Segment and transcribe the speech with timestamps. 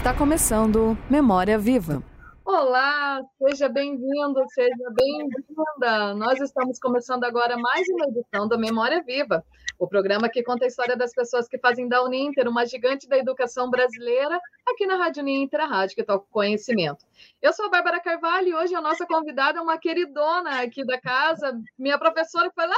[0.00, 2.02] Está começando Memória Viva.
[2.42, 6.14] Olá, seja bem-vindo, seja bem-vinda.
[6.14, 9.44] Nós estamos começando agora mais uma edição da Memória Viva,
[9.78, 13.18] o programa que conta a história das pessoas que fazem da Uninter uma gigante da
[13.18, 17.04] educação brasileira, aqui na Rádio Uninter, a rádio que toca conhecimento.
[17.42, 20.98] Eu sou a Bárbara Carvalho e hoje a nossa convidada é uma queridona aqui da
[20.98, 22.74] casa, minha professora foi lá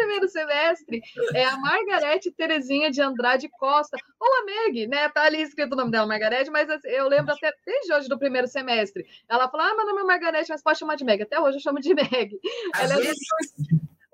[0.00, 1.02] primeiro semestre,
[1.34, 5.08] é a Margarete Terezinha de Andrade Costa, ou a Meg, né?
[5.08, 8.18] Tá ali escrito o nome dela, Margarete, mas assim, eu lembro até desde hoje do
[8.18, 9.04] primeiro semestre.
[9.28, 11.22] Ela falou: Ah, meu nome é Margarete, mas pode chamar de Meg.
[11.22, 12.38] Até hoje eu chamo de Meg.
[12.74, 13.18] Às Ela é vezes,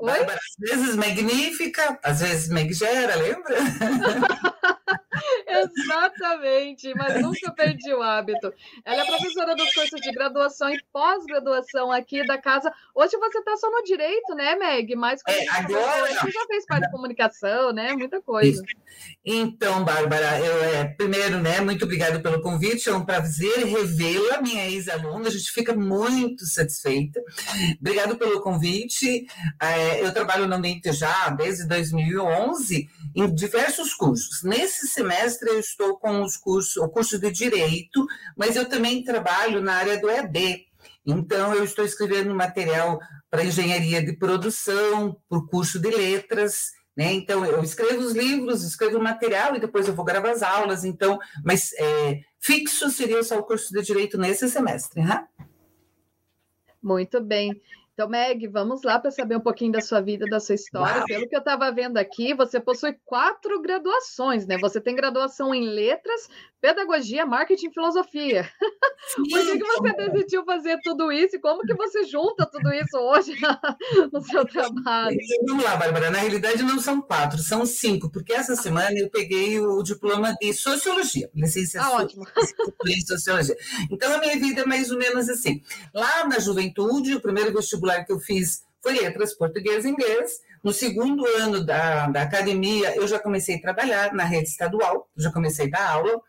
[0.00, 3.56] Bárbara, às vezes magnífica, às vezes megera, lembra?
[5.46, 8.52] Exatamente, mas nunca perdi o hábito.
[8.84, 12.72] Ela é professora dos cursos de graduação e pós-graduação aqui da casa.
[12.94, 14.94] Hoje você está só no direito, né, Meg?
[14.96, 17.92] Mas É, a gente agora- você já fez parte de comunicação, né?
[17.94, 18.62] Muita coisa.
[19.24, 24.66] Então, Bárbara, eu, é, primeiro, né, muito obrigada pelo convite, é um prazer revê-la, minha
[24.70, 27.20] ex-aluna, a gente fica muito satisfeita.
[27.80, 29.26] Obrigado pelo convite.
[29.60, 34.42] É, eu trabalho na Uninter já desde 2011 em diversos cursos.
[34.42, 39.60] Nesse semestre eu estou com os cursos, o curso de Direito, mas eu também trabalho
[39.60, 40.66] na área do ED.
[41.06, 42.98] Então, eu estou escrevendo material
[43.30, 47.12] para engenharia de produção, para o curso de letras, né?
[47.12, 50.84] Então, eu escrevo os livros, escrevo o material e depois eu vou gravar as aulas.
[50.84, 55.02] Então, mas é, fixo seria só o curso de direito nesse semestre.
[55.02, 55.26] né?
[56.82, 57.60] Muito bem.
[57.96, 60.98] Então, Meg, vamos lá para saber um pouquinho da sua vida, da sua história.
[60.98, 61.06] Uau.
[61.06, 64.58] Pelo que eu estava vendo aqui, você possui quatro graduações, né?
[64.58, 66.28] Você tem graduação em letras,
[66.66, 68.50] pedagogia, marketing e filosofia.
[69.14, 72.98] Por que, que você decidiu fazer tudo isso e como que você junta tudo isso
[72.98, 73.36] hoje
[74.12, 75.16] no seu trabalho?
[75.46, 76.10] Vamos lá, Bárbara.
[76.10, 80.52] Na realidade, não são quatro, são cinco, porque essa semana eu peguei o diploma de
[80.52, 82.26] sociologia, licenciatura Ah, ótimo.
[82.84, 83.56] em sociologia.
[83.88, 85.62] Então, a minha vida é mais ou menos assim.
[85.94, 90.40] Lá na juventude, o primeiro vestibular que eu fiz foi letras, português e inglês.
[90.66, 95.30] No segundo ano da, da academia, eu já comecei a trabalhar na rede estadual, já
[95.30, 96.20] comecei a dar aula,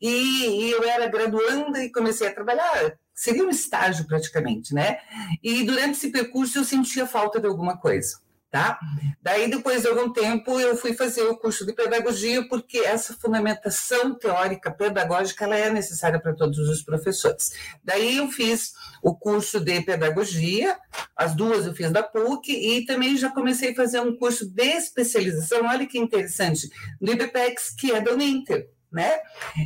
[0.00, 2.98] e, e eu era graduanda e comecei a trabalhar.
[3.14, 4.98] Seria um estágio praticamente, né?
[5.40, 8.18] E durante esse percurso eu sentia falta de alguma coisa,
[8.50, 8.78] tá?
[9.20, 14.14] Daí, depois de algum tempo, eu fui fazer o curso de pedagogia, porque essa fundamentação
[14.18, 17.52] teórica pedagógica ela é necessária para todos os professores.
[17.82, 20.76] Daí, eu fiz o curso de pedagogia,
[21.14, 24.64] as duas eu fiz da PUC, e também já comecei a fazer um curso de
[24.64, 26.70] especialização, olha que interessante,
[27.00, 28.75] no IBPEX, que é da Uninter.
[28.96, 29.20] Né?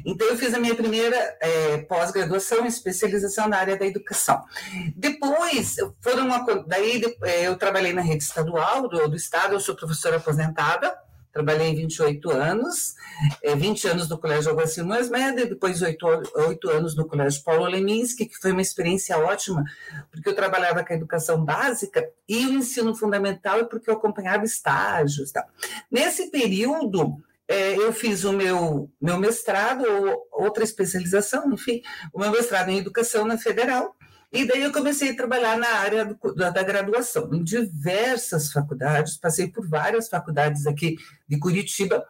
[0.04, 4.42] Então, eu fiz a minha primeira eh, pós-graduação, especialização na área da educação.
[4.96, 9.76] Depois, foram uma, daí eh, eu trabalhei na rede estadual do, do estado, eu sou
[9.76, 10.98] professora aposentada,
[11.32, 12.96] trabalhei 28 anos,
[13.40, 16.04] eh, 20 anos no Colégio Água Simões Média, depois 8,
[16.34, 19.62] 8 anos no Colégio Paulo Leminski, que foi uma experiência ótima,
[20.10, 24.44] porque eu trabalhava com a educação básica e o ensino fundamental, e porque eu acompanhava
[24.44, 25.30] estágios.
[25.30, 25.46] Tá?
[25.88, 31.82] Nesse período, eh, eu fiz o meu, meu mestrado, ou outra especialização, enfim,
[32.14, 33.94] o meu mestrado em educação na Federal,
[34.32, 39.18] e daí eu comecei a trabalhar na área do- da, da graduação, em diversas faculdades,
[39.18, 40.96] passei por várias faculdades aqui
[41.28, 42.06] de Curitiba,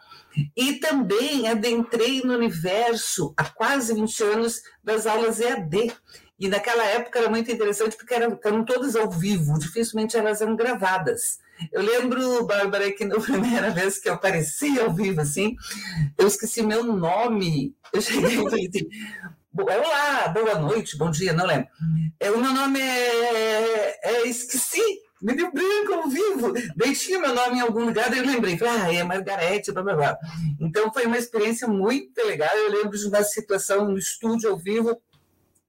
[0.56, 5.90] e também adentrei no universo, há quase 20 anos, das aulas EAD.
[6.40, 10.56] E naquela época era muito interessante porque eram, eram todas ao vivo, dificilmente elas eram
[10.56, 11.38] gravadas.
[11.70, 15.54] Eu lembro, Bárbara, que na primeira vez que eu apareci ao vivo, assim,
[16.16, 17.74] eu esqueci meu nome.
[17.92, 18.88] Eu cheguei e falei assim,
[19.52, 21.68] "Bo- olá, boa noite, bom dia, não lembro.
[22.18, 24.80] É, o meu nome é, é- Esqueci,
[25.20, 26.52] me deu branco ao vivo.
[26.94, 30.18] Tinha meu nome em algum lugar, daí eu lembrei, ah, é Margarete, blá blá blá.
[30.60, 32.54] Então foi uma experiência muito legal.
[32.56, 34.96] Eu lembro de uma situação no estúdio ao vivo.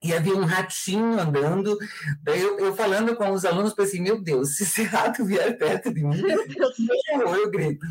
[0.04, 1.78] E havia um ratinho andando,
[2.24, 5.94] daí eu, eu falando com os alunos, pensei, meu Deus, se esse rato vier perto
[5.94, 7.86] de mim, eu, eu grito,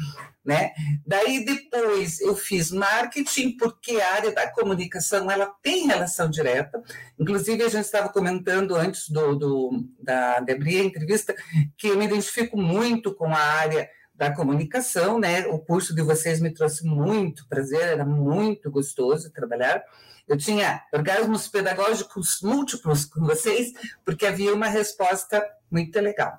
[0.44, 0.72] né?
[1.06, 6.82] Daí depois eu fiz marketing, porque a área da comunicação ela tem relação direta.
[7.16, 11.32] Inclusive, a gente estava comentando antes do, do, da, de abrir a entrevista
[11.78, 15.46] que eu me identifico muito com a área da comunicação, né?
[15.46, 19.82] O curso de vocês me trouxe muito prazer, era muito gostoso trabalhar.
[20.30, 23.72] Eu tinha orgasmos pedagógicos múltiplos com vocês,
[24.04, 26.38] porque havia uma resposta muito legal.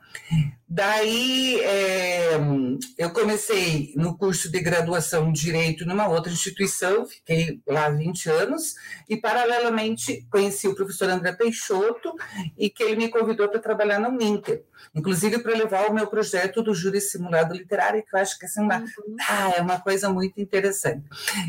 [0.68, 2.40] Daí é,
[2.98, 8.76] eu comecei no curso de graduação em Direito numa outra instituição, fiquei lá 20 anos,
[9.10, 12.14] e paralelamente conheci o professor André Peixoto
[12.58, 14.64] e que ele me convidou para trabalhar na Uninter,
[14.96, 18.62] inclusive para levar o meu projeto do júri simulado literário, que eu acho que assim,
[18.62, 19.16] uma, uhum.
[19.28, 21.04] ah, é uma coisa muito interessante.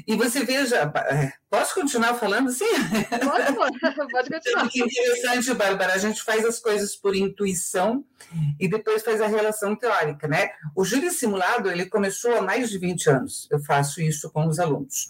[0.04, 2.66] E você veja, é, posso continuar falando assim?
[3.24, 4.68] Pode, pode continuar.
[4.72, 7.71] Que interessante, Bárbara, a gente faz as coisas por intuição
[8.58, 10.50] e depois faz a relação teórica, né?
[10.74, 14.58] O júri simulado, ele começou há mais de 20 anos, eu faço isso com os
[14.58, 15.08] alunos.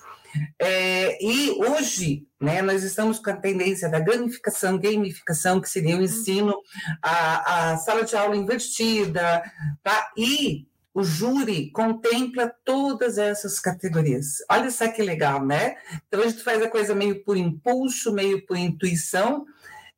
[0.58, 6.02] É, e hoje, né, nós estamos com a tendência da gamificação, gamificação, que seria o
[6.02, 6.54] ensino,
[7.02, 9.42] a, a sala de aula invertida,
[9.82, 10.10] tá?
[10.16, 14.38] E o júri contempla todas essas categorias.
[14.50, 15.76] Olha só que legal, né?
[16.06, 19.46] Então a gente faz a coisa meio por impulso, meio por intuição,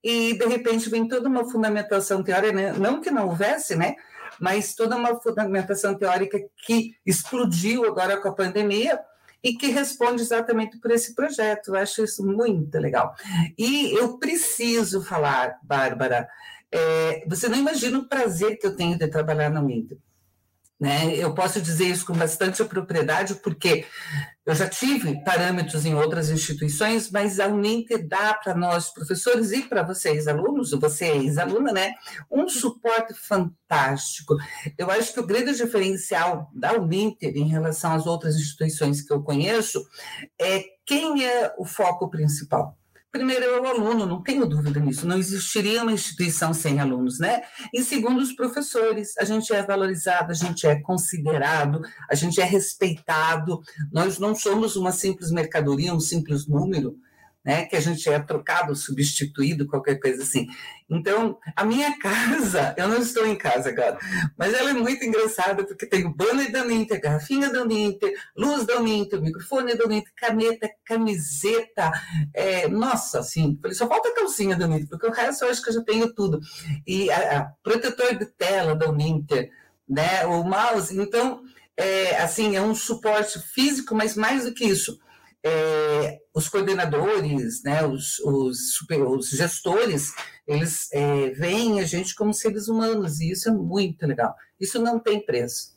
[0.04, 2.72] e de repente vem toda uma fundamentação teórica, né?
[2.74, 3.96] não que não houvesse, né?
[4.38, 9.00] Mas toda uma fundamentação teórica que explodiu agora com a pandemia
[9.42, 11.68] e que responde exatamente por esse projeto.
[11.68, 13.14] Eu acho isso muito legal.
[13.56, 16.28] E eu preciso falar, Bárbara,
[16.70, 19.96] é, você não imagina o prazer que eu tenho de trabalhar na Uninter.
[20.78, 21.14] Né?
[21.16, 23.86] Eu posso dizer isso com bastante propriedade, porque
[24.44, 29.62] eu já tive parâmetros em outras instituições, mas a Uninter dá para nós, professores, e
[29.62, 31.94] para vocês, alunos, você é ex-aluna, né?
[32.30, 34.36] um suporte fantástico.
[34.76, 39.22] Eu acho que o grande diferencial da Uninter em relação às outras instituições que eu
[39.22, 39.82] conheço
[40.38, 42.76] é quem é o foco principal.
[43.14, 47.42] Primeiro é o aluno, não tenho dúvida nisso, não existiria uma instituição sem alunos, né?
[47.72, 51.80] E segundo, os professores, a gente é valorizado, a gente é considerado,
[52.10, 53.62] a gente é respeitado,
[53.92, 56.98] nós não somos uma simples mercadoria, um simples número,
[57.44, 60.46] né, que a gente é trocado, substituído, qualquer coisa assim.
[60.88, 63.98] Então, a minha casa, eu não estou em casa agora,
[64.36, 68.64] mas ela é muito engraçada porque tem o banner da Uninter, garrafinha da Uninter, luz
[68.64, 71.92] da Uninter, microfone da Uninter, caneta, camiseta,
[72.32, 75.68] é, nossa, assim, só falta a calcinha da Uninter, porque o resto eu acho que
[75.68, 76.40] eu já tenho tudo.
[76.86, 79.50] E a, a protetor de tela da Uninter,
[79.86, 81.42] né, o mouse, então,
[81.76, 84.98] é, assim, é um suporte físico, mas mais do que isso,
[85.44, 90.14] é, os coordenadores, né, os, os, os gestores,
[90.48, 94.34] eles é, veem a gente como seres humanos, e isso é muito legal.
[94.58, 95.74] Isso não tem preço.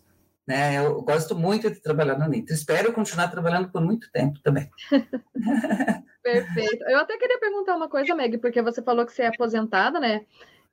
[0.48, 0.78] Né?
[0.78, 2.56] Eu gosto muito de trabalhar no NITRA.
[2.56, 4.70] Espero continuar trabalhando por muito tempo também.
[6.24, 6.86] Perfeito.
[6.88, 10.26] Eu até queria perguntar uma coisa, Meg, porque você falou que você é aposentada, né?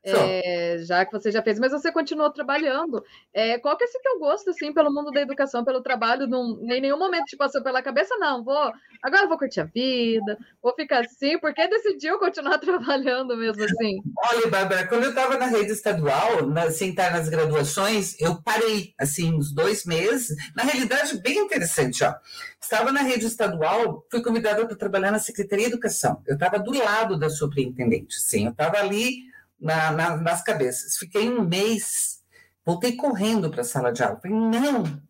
[0.04, 3.02] É, já que você já fez, mas você continuou trabalhando.
[3.32, 6.26] É, qual que é esse teu gosto, assim, pelo mundo da educação, pelo trabalho?
[6.26, 8.72] Não, em nenhum momento te passou pela cabeça, não, vou,
[9.02, 14.00] agora vou curtir a vida, vou ficar assim, porque decidiu continuar trabalhando mesmo assim?
[14.30, 18.92] Olha, Bárbara, quando eu estava na rede estadual, na, sem estar nas graduações, eu parei,
[18.98, 22.14] assim, uns dois meses, na realidade, bem interessante, ó.
[22.60, 26.22] Estava na rede estadual, fui convidada para trabalhar na Secretaria de Educação.
[26.26, 29.33] Eu estava do lado da superintendente, sim, eu estava ali
[29.64, 30.98] na, na, nas cabeças.
[30.98, 32.20] Fiquei um mês,
[32.64, 34.20] voltei correndo para a sala de aula.
[34.20, 35.02] Falei, não.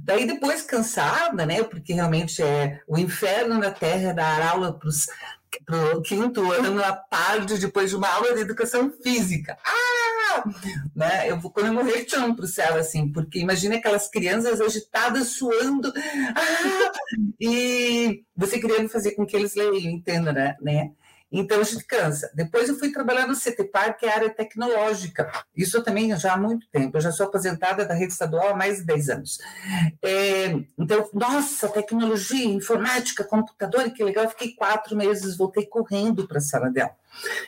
[0.00, 1.62] Daí depois cansada, né?
[1.62, 4.78] Porque realmente é o inferno na Terra dar aula
[5.66, 9.58] para o quinto ano à tarde, depois de uma aula de educação física.
[9.62, 10.44] Ah!
[10.94, 11.30] Né?
[11.30, 14.60] Eu vou quando eu morrer de chão para o céu, assim, porque imagina aquelas crianças
[14.60, 15.92] agitadas, suando,
[16.34, 16.92] ah!
[17.38, 20.92] e você querendo fazer com que eles leiam, entendam, né?
[21.30, 22.30] Então a gente cansa.
[22.34, 25.30] Depois eu fui trabalhar no CTPAR, que é a área tecnológica.
[25.54, 26.96] Isso também já há muito tempo.
[26.96, 29.38] Eu já sou aposentada da rede estadual há mais de 10 anos.
[30.02, 30.46] É,
[30.78, 34.24] então, nossa, tecnologia, informática, computador, que legal.
[34.24, 36.92] Eu fiquei quatro meses, voltei correndo para a sala dela.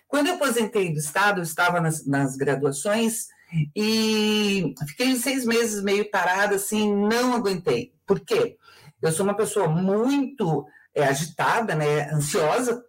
[0.07, 3.29] Quando eu aposentei do Estado, eu estava nas, nas graduações
[3.75, 7.93] e fiquei seis meses meio parada, assim, não aguentei.
[8.07, 8.57] Por quê?
[9.01, 12.85] Eu sou uma pessoa muito é, agitada, né, ansiosa,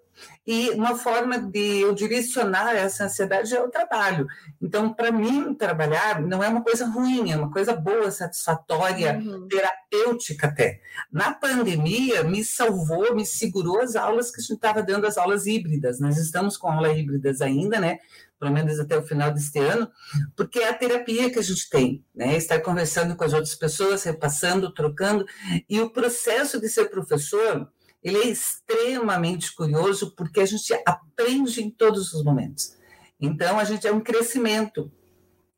[0.46, 4.28] e uma forma de eu direcionar essa ansiedade é o trabalho.
[4.62, 9.48] Então, para mim, trabalhar não é uma coisa ruim, é uma coisa boa, satisfatória, uhum.
[9.48, 10.80] terapêutica até.
[11.12, 15.46] Na pandemia, me salvou, me segurou as aulas que a gente estava dando, as aulas
[15.46, 16.00] híbridas.
[16.00, 18.00] Nós estamos com aulas híbridas ainda, né?
[18.42, 19.88] pelo menos até o final deste ano,
[20.36, 22.36] porque é a terapia que a gente tem, né?
[22.36, 25.24] Estar conversando com as outras pessoas, repassando, trocando,
[25.70, 27.70] e o processo de ser professor
[28.03, 32.75] ele é extremamente curioso porque a gente aprende em todos os momentos.
[33.20, 34.91] Então, a gente é um crescimento.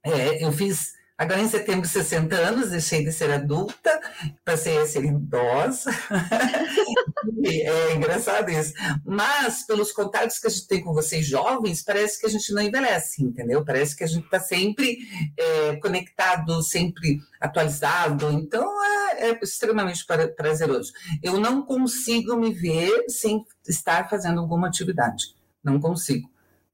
[0.03, 4.01] É, eu fiz Agora, em setembro, 60 anos, deixei de ser adulta,
[4.43, 5.91] passei a ser idosa.
[7.45, 8.73] é engraçado isso.
[9.05, 12.63] Mas, pelos contatos que a gente tem com vocês jovens, parece que a gente não
[12.63, 13.63] envelhece, entendeu?
[13.63, 14.97] Parece que a gente está sempre
[15.37, 18.31] é, conectado, sempre atualizado.
[18.31, 20.03] Então, é, é extremamente
[20.35, 20.91] prazeroso.
[21.21, 25.35] Eu não consigo me ver sem estar fazendo alguma atividade.
[25.63, 26.32] Não consigo.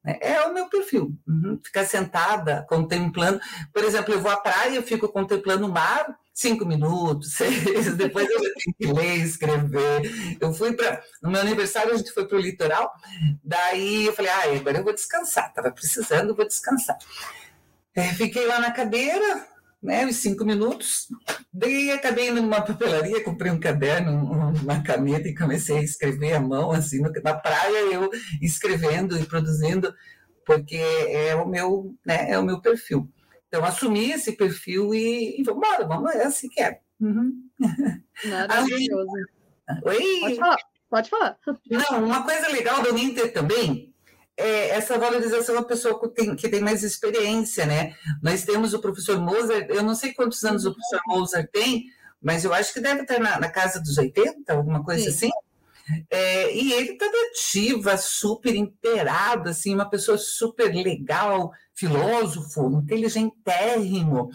[0.09, 1.15] É, é o meu perfil.
[1.27, 1.59] Uhum.
[1.63, 3.39] Ficar sentada, contemplando.
[3.73, 8.29] Por exemplo, eu vou à praia, eu fico contemplando o mar cinco minutos, seis, depois
[8.29, 10.37] eu tenho que ler, escrever.
[10.39, 11.03] Eu fui para.
[11.21, 12.91] No meu aniversário, a gente foi para o litoral,
[13.43, 16.97] daí eu falei, ah, agora eu vou descansar, estava precisando, vou descansar.
[17.93, 19.45] É, fiquei lá na cadeira,
[19.81, 21.07] né, uns cinco minutos.
[21.53, 24.11] Daí acabei indo numa papelaria, comprei um caderno,
[24.61, 28.09] uma caneta e comecei a escrever à mão, assim, na praia eu
[28.41, 29.93] escrevendo e produzindo,
[30.45, 33.09] porque é o meu, né, é o meu perfil.
[33.47, 36.79] Então, assumi esse perfil e, e vamos embora, vamos, é assim que é.
[36.99, 37.49] Uhum.
[38.25, 39.11] Maravilhoso.
[39.83, 40.19] Oi?
[40.21, 40.57] Pode falar,
[40.89, 41.37] pode falar.
[41.69, 43.93] Não, uma coisa legal do Ninter também
[44.39, 47.93] é, essa valorização da pessoa que tem, que tem mais experiência, né?
[48.23, 51.85] Nós temos o professor Mozart, eu não sei quantos anos o professor Mozart tem,
[52.21, 55.09] mas eu acho que deve estar na, na casa dos 80, alguma coisa Sim.
[55.09, 55.29] assim.
[56.09, 64.29] É, e ele está ativa, super inteirado, assim, uma pessoa super legal, filósofo, inteligentérrimo.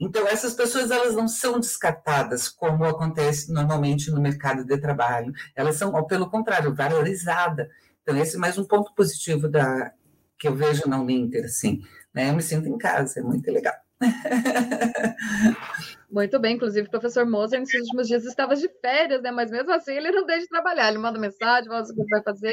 [0.00, 5.32] Então, essas pessoas elas não são descartadas, como acontece normalmente no mercado de trabalho.
[5.54, 7.68] Elas são, pelo contrário, valorizadas.
[8.04, 9.90] Então, esse é mais um ponto positivo da,
[10.38, 11.80] que eu vejo na Uninter, assim.
[12.12, 12.28] Né?
[12.28, 13.72] Eu me sinto em casa, é muito legal.
[16.10, 19.32] Muito bem, inclusive o professor Moser nesses últimos dias estava de férias, né?
[19.32, 22.22] Mas mesmo assim ele não deixa de trabalhar, ele manda mensagem, fala o que vai
[22.22, 22.52] fazer.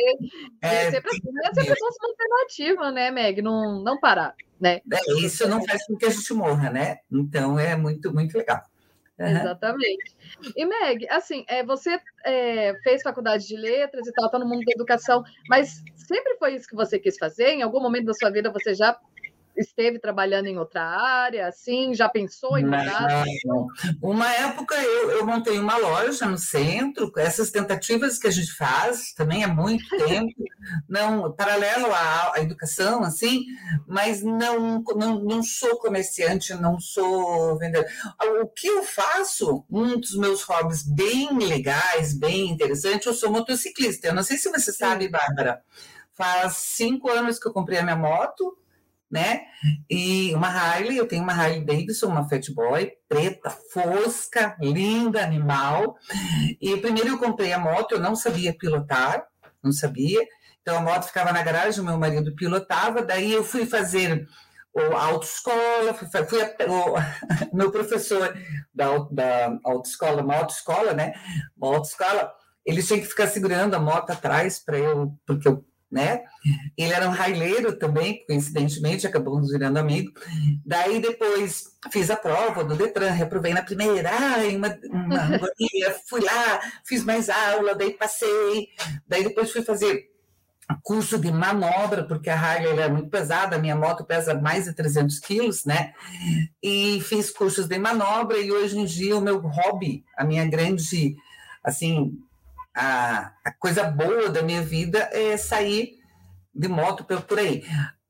[0.63, 3.39] É, é sempre assim, é sempre uma alternativa, né, Meg?
[3.43, 4.81] Não, não parar, né?
[4.91, 6.97] É, isso não faz com que a gente morra, né?
[7.11, 8.63] Então é muito, muito legal.
[9.29, 10.15] Exatamente.
[10.55, 14.63] E Meg, assim, é, você é, fez faculdade de letras e tal, está no mundo
[14.65, 17.49] da educação, mas sempre foi isso que você quis fazer?
[17.49, 18.97] Em algum momento da sua vida você já
[19.61, 23.23] esteve trabalhando em outra área, assim, já pensou em mudar?
[24.01, 29.13] Uma época eu, eu montei uma loja no centro, essas tentativas que a gente faz
[29.13, 30.33] também há muito tempo,
[30.87, 33.45] não paralelo à, à, educação, assim,
[33.87, 37.85] mas não, não, não sou comerciante, não sou vendedor.
[38.41, 44.07] O que eu faço, um dos meus hobbies bem legais, bem interessante, eu sou motociclista.
[44.07, 45.61] Eu não sei se você sabe, Bárbara,
[46.13, 48.57] faz cinco anos que eu comprei a minha moto,
[49.11, 49.41] né?
[49.89, 55.95] E uma Harley, eu tenho uma Harley Davidson, uma Fat Boy, preta, fosca, linda, animal.
[56.61, 59.23] E primeiro eu comprei a moto, eu não sabia pilotar,
[59.61, 60.21] não sabia.
[60.61, 64.25] Então a moto ficava na garagem, o meu marido pilotava, daí eu fui fazer
[64.75, 66.95] a autoescola, fui, fui a, o
[67.53, 68.33] meu professor
[68.73, 71.13] da, da autoescola, uma autoescola, né?
[71.57, 72.31] Uma autoescola,
[72.65, 76.23] ele tinha que ficar segurando a moto atrás para eu, porque eu né?
[76.77, 80.11] Ele era um raileiro também, coincidentemente, acabamos virando amigo.
[80.65, 86.21] Daí depois fiz a prova do Detran, reprovei na primeira, ai, uma, uma agonia, fui
[86.21, 88.69] lá, fiz mais aula, daí passei,
[89.07, 90.09] daí depois fui fazer
[90.83, 94.73] curso de manobra, porque a Harley é muito pesada, a minha moto pesa mais de
[94.73, 95.93] 300 quilos, né?
[96.63, 101.17] E fiz cursos de manobra e hoje em dia o meu hobby, a minha grande,
[101.61, 102.17] assim,
[102.75, 105.99] a, a coisa boa da minha vida é sair
[106.53, 107.63] de moto por aí.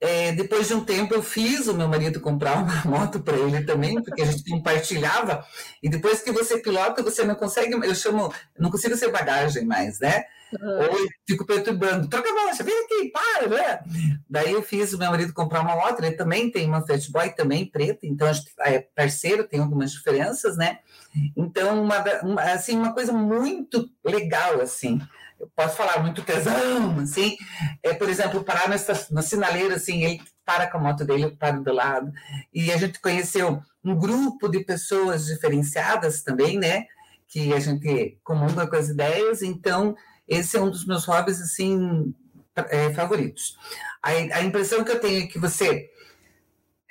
[0.04, 3.64] É, depois de um tempo, eu fiz o meu marido comprar uma moto para ele
[3.64, 5.46] também, porque a gente compartilhava.
[5.82, 10.00] E depois que você pilota, você não consegue, eu chamo, não consigo ser bagagem mais,
[10.00, 10.24] né?
[10.60, 10.70] Uhum.
[10.70, 13.80] Ou eu fico perturbando, troca a marcha, vem aqui, para, né?
[14.28, 17.30] Daí eu fiz o meu marido comprar uma moto, ele também tem uma Fat Boy,
[17.30, 20.80] também preta, então a gente é parceiro, tem algumas diferenças, né?
[21.36, 25.00] Então, uma, uma, assim, uma coisa muito legal, assim,
[25.40, 27.36] eu posso falar muito tesão, assim,
[27.84, 31.38] é, por exemplo, parar nessa, na sinaleira, assim, ele para com a moto dele, eu
[31.38, 32.12] paro do lado,
[32.54, 36.86] e a gente conheceu um grupo de pessoas diferenciadas também, né,
[37.28, 39.96] que a gente comunga com as ideias, então,
[40.28, 42.14] esse é um dos meus hobbies, assim,
[42.56, 43.58] é, favoritos.
[44.02, 45.90] A, a impressão que eu tenho é que você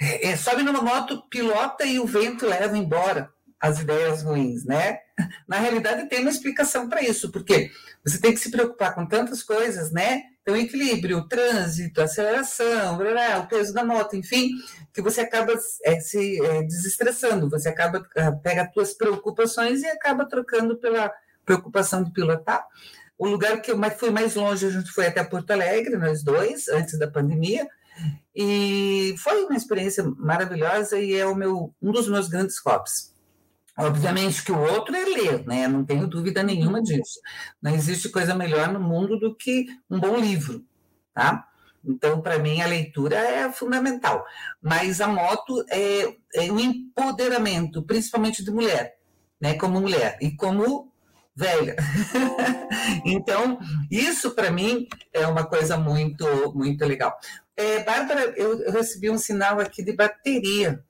[0.00, 4.98] é, sobe numa moto, pilota e o vento leva embora as ideias ruins, né?
[5.46, 7.70] Na realidade, tem uma explicação para isso, porque
[8.02, 10.22] você tem que se preocupar com tantas coisas, né?
[10.40, 14.48] Então, equilíbrio, o trânsito, aceleração, o peso da moto, enfim,
[14.94, 15.52] que você acaba
[15.84, 21.12] é, se é, desestressando, você acaba, ah, pega as suas preocupações e acaba trocando pela
[21.44, 22.66] preocupação de pilotar.
[23.18, 26.68] O lugar que eu fui mais longe, a gente foi até Porto Alegre, nós dois,
[26.68, 27.68] antes da pandemia,
[28.34, 33.10] E foi uma experiência maravilhosa e é o meu, um dos meus grandes hobbies.
[33.78, 35.66] Obviamente que o outro é ler, né?
[35.68, 37.20] Não tenho dúvida nenhuma disso.
[37.62, 40.64] Não existe coisa melhor no mundo do que um bom livro,
[41.14, 41.46] tá?
[41.84, 44.24] Então, para mim, a leitura é fundamental.
[44.60, 48.98] Mas a moto é, é um empoderamento, principalmente de mulher,
[49.40, 49.54] né?
[49.54, 50.92] Como mulher e como
[51.34, 51.76] velha.
[53.04, 53.58] então,
[53.90, 57.18] isso para mim é uma coisa muito, muito legal.
[57.56, 60.84] É, Bárbara, eu, eu recebi um sinal aqui de bateria,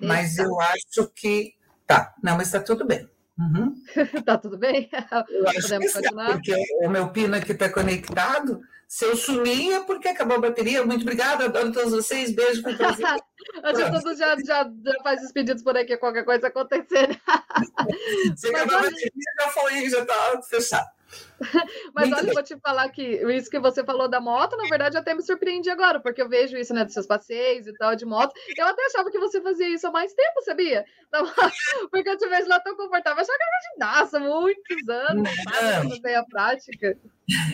[0.00, 1.55] mas eu acho que
[1.86, 3.08] Tá, não, mas está tudo bem.
[3.38, 3.74] Uhum.
[4.24, 4.88] tá tudo bem?
[5.28, 6.32] Eu acho Podemos que continuar?
[6.32, 8.60] porque o meu pino aqui está conectado.
[8.88, 10.84] Se eu sumir é porque acabou a bateria.
[10.86, 12.34] Muito obrigada, adoro todos vocês.
[12.34, 12.96] Beijo para todos.
[13.46, 17.20] Que todos já, já, já faz os pedidos por aqui, qualquer coisa acontecer.
[18.36, 20.95] Se acabar a bateria, já foi, já está fechado.
[21.94, 22.34] Mas olha, bem.
[22.34, 25.70] vou te falar que isso que você falou da moto, na verdade, até me surpreende
[25.70, 28.32] agora, porque eu vejo isso, né, dos seus passeios e tal, de moto.
[28.56, 30.84] Eu até achava que você fazia isso há mais tempo, sabia?
[31.90, 33.18] Porque eu te vejo lá tão confortável.
[33.18, 36.02] Eu achava que era ginasta, muitos anos, sabe?
[36.02, 36.98] Não a prática.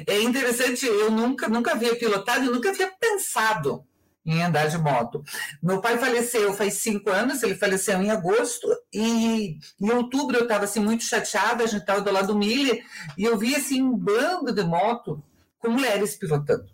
[0.07, 3.85] É interessante, eu nunca, nunca havia pilotado, eu nunca havia pensado
[4.25, 5.23] em andar de moto.
[5.63, 10.65] Meu pai faleceu faz cinco anos, ele faleceu em agosto, e em outubro eu estava
[10.65, 12.85] assim, muito chateada, a gente estava do lado do Miller,
[13.19, 15.23] e eu vi assim, um bando de moto
[15.59, 16.67] com mulheres pilotando.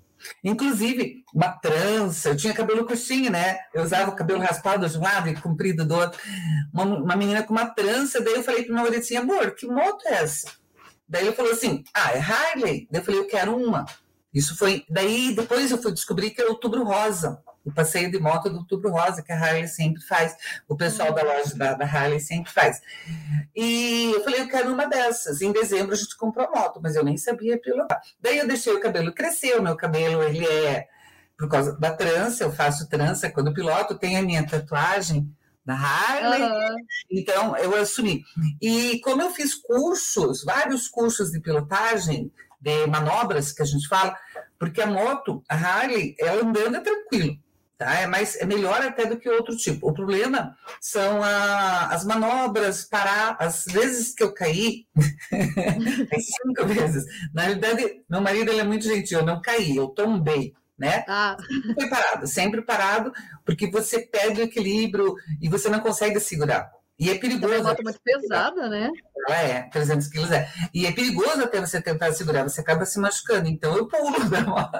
[0.42, 3.58] Inclusive, uma trança, eu tinha cabelo curtinho, né?
[3.72, 6.20] Eu usava o cabelo raspado de um lado e comprido do outro.
[6.72, 9.66] Uma, uma menina com uma trança, daí eu falei para meu marido assim, amor, que
[9.66, 10.50] moto é essa?
[11.08, 12.88] Daí ele falou assim, ah, é Harley?
[12.90, 13.86] Daí eu falei, eu quero uma.
[14.38, 14.84] Isso foi.
[14.88, 18.88] Daí depois eu fui descobrir que é Outubro Rosa, o passeio de moto do Outubro
[18.88, 20.36] Rosa, que a Harley sempre faz,
[20.68, 22.80] o pessoal da loja da, da Harley sempre faz.
[23.56, 25.40] E eu falei, eu quero uma dessas.
[25.40, 28.00] Em dezembro a gente comprou a moto, mas eu nem sabia pilotar.
[28.20, 30.86] Daí eu deixei o cabelo crescer, o meu cabelo ele é
[31.36, 35.28] por causa da trança, eu faço trança quando piloto, tem a minha tatuagem
[35.66, 36.76] da Harley, uhum.
[37.10, 38.22] então eu assumi.
[38.62, 44.16] E como eu fiz cursos, vários cursos de pilotagem, de manobras que a gente fala,
[44.58, 47.36] porque a moto, a Harley, ela andando é tranquilo,
[47.76, 47.94] tá?
[47.94, 49.88] É, mais, é melhor até do que outro tipo.
[49.88, 53.36] O problema são a, as manobras, parar.
[53.38, 54.86] Às vezes que eu caí,
[56.20, 57.04] cinco vezes.
[57.32, 60.52] Na realidade, meu marido ele é muito gentil, eu não caí, eu tombei.
[60.76, 61.04] Né?
[61.08, 61.36] Ah.
[61.74, 63.12] Foi parado, sempre parado,
[63.44, 66.70] porque você perde o equilíbrio e você não consegue segurar.
[66.98, 67.54] E é perigoso.
[67.54, 68.90] É uma moto muito pesada, né?
[69.28, 70.50] É, 300 quilos é.
[70.74, 73.48] E é perigoso até você tentar segurar, você acaba se machucando.
[73.48, 74.78] Então eu pulo da moto.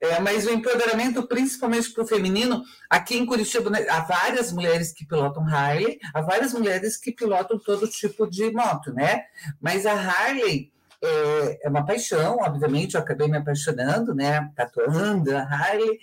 [0.00, 4.92] É, mas o empoderamento, principalmente para o feminino, aqui em Curitiba, né, há várias mulheres
[4.92, 9.24] que pilotam Harley, há várias mulheres que pilotam todo tipo de moto, né?
[9.60, 15.42] Mas a Harley é, é uma paixão, obviamente, eu acabei me apaixonando, né, tatuando a
[15.42, 15.98] Harley,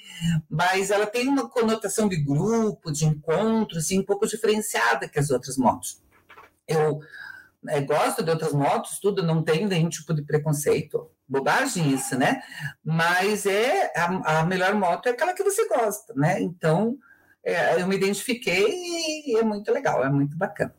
[0.50, 5.30] mas ela tem uma conotação de grupo, de encontro, assim, um pouco diferenciada que as
[5.30, 6.02] outras motos.
[6.68, 7.00] Eu
[7.68, 12.42] é, gosto de outras motos, tudo, não tenho nenhum tipo de preconceito, bobagem isso, né?
[12.84, 16.42] Mas é a, a melhor moto é aquela que você gosta, né?
[16.42, 16.98] Então,
[17.44, 18.66] é, eu me identifiquei
[19.26, 20.74] e é muito legal, é muito bacana.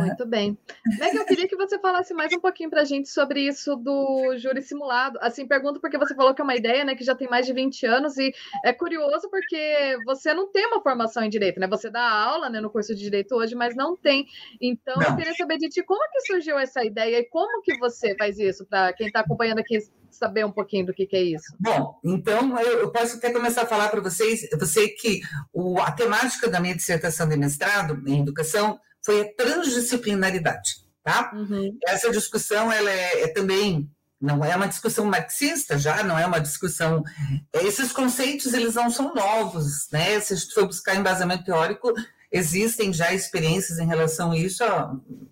[0.00, 0.58] Muito bem.
[0.98, 4.36] Meg, eu queria que você falasse mais um pouquinho para a gente sobre isso do
[4.36, 5.18] júri simulado.
[5.20, 7.52] Assim, pergunto porque você falou que é uma ideia, né, que já tem mais de
[7.52, 8.32] 20 anos e
[8.64, 11.66] é curioso porque você não tem uma formação em direito, né?
[11.68, 14.26] Você dá aula, né, no curso de direito hoje, mas não tem.
[14.60, 15.10] Então, não.
[15.10, 18.38] eu queria saber de ti como que surgiu essa ideia e como que você faz
[18.38, 19.78] isso para quem está acompanhando aqui
[20.10, 21.54] saber um pouquinho do que, que é isso.
[21.60, 25.20] Bom, então eu, eu posso até começar a falar para vocês, eu sei que
[25.52, 30.84] o, a temática da minha dissertação de mestrado em educação foi a transdisciplinaridade.
[31.02, 31.30] Tá?
[31.32, 31.78] Uhum.
[31.86, 33.88] Essa discussão ela é, é, também
[34.20, 37.04] não é uma discussão marxista já, não é uma discussão.
[37.52, 40.18] Esses conceitos eles não são novos, né?
[40.18, 41.94] Se a gente for buscar embasamento teórico,
[42.32, 44.64] existem já experiências em relação a isso,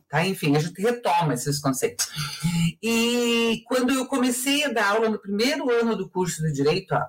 [0.08, 0.24] tá?
[0.24, 2.08] Enfim, a gente retoma esses conceitos.
[2.80, 7.02] E quando eu comecei a dar aula no primeiro ano do curso de direito, ó,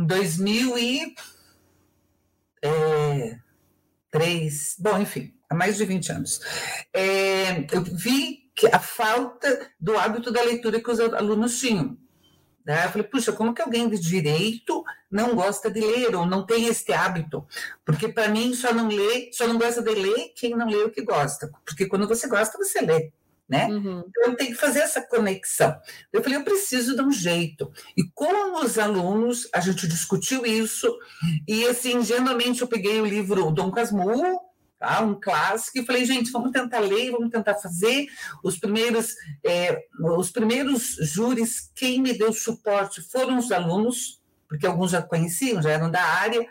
[0.00, 1.12] em 2003,
[2.62, 3.38] é,
[4.78, 6.40] bom, enfim, há mais de 20 anos,
[6.92, 11.96] é, eu vi que a falta do hábito da leitura que os alunos tinham.
[12.68, 12.84] Né?
[12.84, 16.66] Eu falei, puxa, como que alguém de direito não gosta de ler ou não tem
[16.66, 17.46] este hábito?
[17.82, 20.90] Porque para mim só não lê, só não gosta de ler quem não lê o
[20.90, 21.50] que gosta.
[21.64, 23.10] Porque quando você gosta, você lê.
[23.48, 23.68] Né?
[23.68, 24.04] Uhum.
[24.10, 25.74] Então tem que fazer essa conexão.
[26.12, 27.72] Eu falei, eu preciso de um jeito.
[27.96, 30.94] E com os alunos, a gente discutiu isso,
[31.46, 34.40] e assim, ingenuamente eu peguei o livro Dom Casmurro,
[34.78, 35.00] tá?
[35.02, 38.06] um clássico, e falei, gente, vamos tentar ler, vamos tentar fazer.
[38.42, 39.14] Os primeiros,
[39.44, 45.60] é, os primeiros júris, quem me deu suporte foram os alunos, porque alguns já conheciam,
[45.60, 46.46] já eram da área,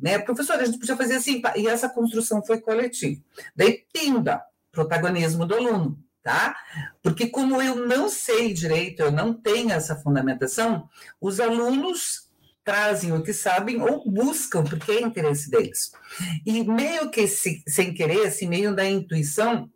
[0.00, 0.18] né?
[0.18, 3.20] Professora, a gente podia fazer assim, e essa construção foi coletiva.
[3.56, 6.54] Daí, pimba, protagonismo do aluno, tá?
[7.02, 10.88] Porque como eu não sei direito, eu não tenho essa fundamentação,
[11.20, 12.29] os alunos
[12.64, 15.90] trazem o que sabem ou buscam, porque é interesse deles.
[16.46, 19.70] E meio que se, sem querer, assim, meio da intuição,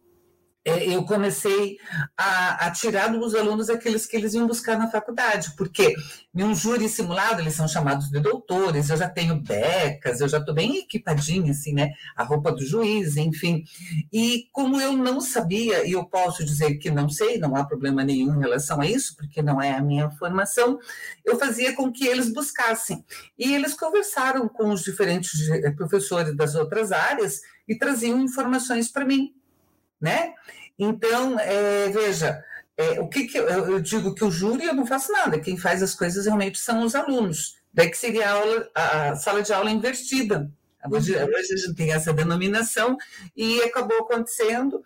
[0.65, 1.77] eu comecei
[2.17, 5.95] a, a, tirar dos alunos aqueles que eles iam buscar na faculdade, porque
[6.35, 10.39] em um júri simulado eles são chamados de doutores, eu já tenho becas, eu já
[10.39, 11.91] estou bem equipadinha, assim, né?
[12.17, 13.63] A roupa do juiz, enfim.
[14.11, 18.03] E como eu não sabia, e eu posso dizer que não sei, não há problema
[18.03, 20.79] nenhum em relação a isso, porque não é a minha formação,
[21.27, 23.05] eu fazia com que eles buscassem.
[23.39, 29.05] E eles conversaram com os diferentes eh, professores das outras áreas e traziam informações para
[29.05, 29.35] mim
[30.05, 30.35] né?
[30.79, 32.45] Então, é, veja,
[32.77, 35.57] é, o que, que eu, eu, digo que o júri eu não faço nada, quem
[35.57, 37.57] faz as coisas realmente são os alunos.
[37.73, 40.51] Daí que seria a, aula, a sala de aula invertida.
[40.91, 41.25] Hoje, uhum.
[41.25, 42.99] hoje, a gente tem essa denominação
[43.35, 44.85] e acabou acontecendo.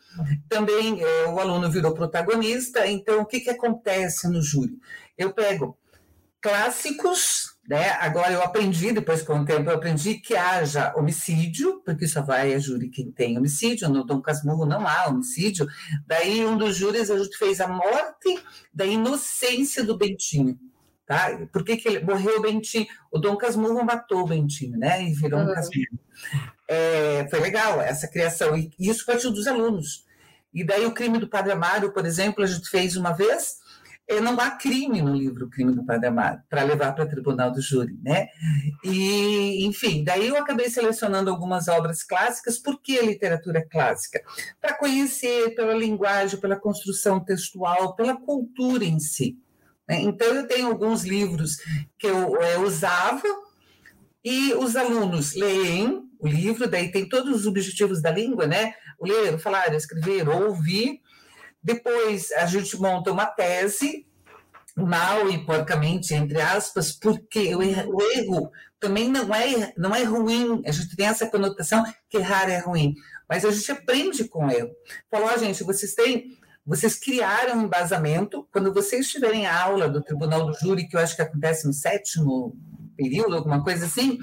[0.49, 2.87] Também é, o aluno virou protagonista.
[2.87, 4.79] Então, o que, que acontece no júri?
[5.19, 5.77] Eu pego
[6.41, 7.91] clássicos né?
[8.01, 12.55] Agora eu aprendi, depois com o tempo, eu aprendi que haja homicídio, porque só vai
[12.55, 15.67] a júri quem tem homicídio, no Dom Casmurro não há homicídio.
[16.07, 20.59] Daí um dos júris a gente fez a morte da inocência do Bentinho.
[21.07, 21.39] Tá?
[21.53, 22.87] Por que, que ele morreu o Bentinho?
[23.11, 25.03] O Dom Casmurro matou o Bentinho, né?
[25.05, 25.51] E virou uhum.
[25.51, 25.99] um Casmurro.
[26.67, 30.07] É, foi legal essa criação, e isso partiu dos alunos.
[30.55, 33.59] E daí o crime do Padre Amaro, por exemplo, a gente fez uma vez,
[34.23, 37.53] não há crime no livro O Crime do Padre Amaro, para levar para o tribunal
[37.53, 38.29] do júri, né?
[38.83, 44.23] E, enfim, daí eu acabei selecionando algumas obras clássicas, por que literatura clássica?
[44.61, 49.39] Para conhecer pela linguagem, pela construção textual, pela cultura em si.
[49.87, 50.01] Né?
[50.01, 51.57] Então, eu tenho alguns livros
[51.99, 53.23] que eu é, usava
[54.25, 58.75] e os alunos leem o livro, daí tem todos os objetivos da língua, né?
[58.99, 61.01] O ler, o falar, o escrever, ouvir,
[61.63, 64.07] depois a gente monta uma tese,
[64.77, 70.05] mal e porcamente, entre aspas, porque o erro, o erro também não é, não é
[70.05, 70.63] ruim.
[70.67, 72.95] A gente tem essa conotação que errar é ruim,
[73.29, 74.71] mas a gente aprende com o erro.
[75.11, 76.39] Falou, gente, vocês têm.
[76.65, 78.47] Vocês criaram um embasamento.
[78.53, 81.73] Quando vocês tiverem a aula do Tribunal do Júri, que eu acho que acontece no
[81.73, 82.55] sétimo
[82.95, 84.19] período, alguma coisa assim,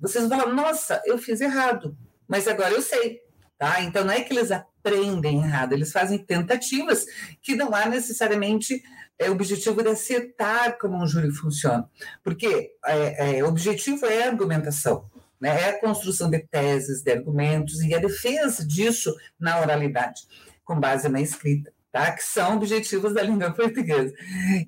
[0.00, 1.96] vocês vão falar: nossa, eu fiz errado,
[2.28, 3.20] mas agora eu sei.
[3.60, 3.82] Tá?
[3.82, 7.04] Então, não é que eles aprendem errado, eles fazem tentativas
[7.42, 8.82] que não há necessariamente
[9.18, 11.86] é, o objetivo de acertar como um júri funciona.
[12.24, 15.04] Porque é, é, o objetivo é a argumentação,
[15.38, 15.50] né?
[15.60, 20.22] é a construção de teses, de argumentos e a defesa disso na oralidade,
[20.64, 21.70] com base na escrita.
[21.92, 22.12] Tá?
[22.12, 24.14] que são objetivos da língua portuguesa.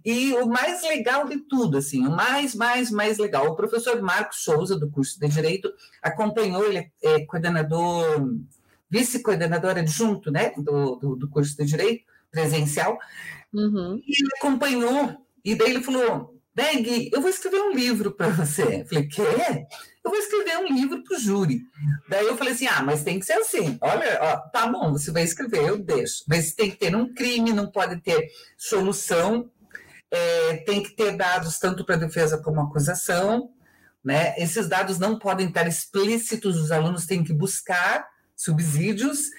[0.05, 4.43] E o mais legal de tudo, assim, o mais, mais, mais legal, o professor Marcos
[4.43, 8.29] Souza, do curso de Direito, acompanhou, ele é coordenador
[8.93, 12.99] vice-coordenadora adjunto né, do, do, do, curso de Direito presencial,
[13.53, 14.01] uhum.
[14.07, 18.83] e ele acompanhou, e daí ele falou, Beg, eu vou escrever um livro para você.
[18.83, 19.23] Eu falei, quê?
[20.05, 21.63] Eu vou escrever um livro para o júri.
[22.11, 23.79] Daí eu falei assim, ah, mas tem que ser assim.
[23.81, 26.25] Olha, ó, tá bom, você vai escrever, eu deixo.
[26.29, 28.29] Mas tem que ter um crime, não pode ter
[28.59, 29.51] solução,
[30.11, 33.51] é, tem que ter dados tanto para defesa como acusação,
[34.05, 34.35] né?
[34.37, 38.12] Esses dados não podem estar explícitos, os alunos têm que buscar
[38.43, 39.31] subsídios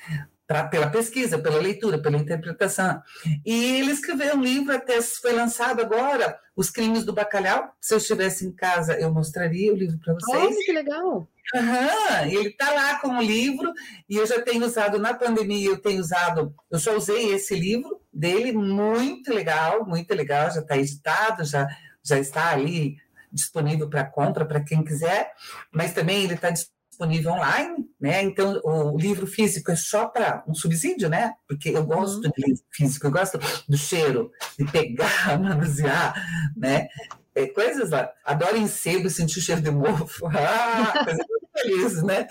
[0.47, 3.01] pra, pela pesquisa, pela leitura, pela interpretação.
[3.45, 7.73] E ele escreveu um livro, até foi lançado agora, Os Crimes do Bacalhau.
[7.81, 10.43] Se eu estivesse em casa, eu mostraria o livro para vocês.
[10.43, 11.27] Olha, que legal!
[11.53, 13.71] Uhum, ele está lá com o livro,
[14.09, 18.01] e eu já tenho usado na pandemia, eu tenho usado, eu só usei esse livro
[18.11, 21.67] dele, muito legal, muito legal, já está editado, já,
[22.01, 22.97] já está ali
[23.31, 25.33] disponível para compra para quem quiser,
[25.71, 26.72] mas também ele está disponível
[27.03, 28.23] disponível online, né?
[28.23, 31.33] Então o livro físico é só para um subsídio, né?
[31.47, 32.31] Porque eu gosto uhum.
[32.35, 36.15] de livro físico, eu gosto do cheiro, de pegar, manusear,
[36.55, 36.87] né?
[37.35, 38.11] É, coisas lá.
[38.23, 40.27] Adoro em sebo, sentir o cheiro de mofo.
[40.33, 41.23] Ah, coisa
[41.55, 42.27] feliz, né?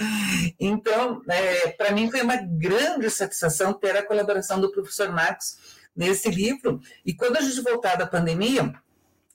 [0.58, 5.56] Então, é, para mim foi uma grande satisfação ter a colaboração do professor Marcos
[5.94, 6.80] nesse livro.
[7.04, 8.72] E quando a gente voltar da pandemia,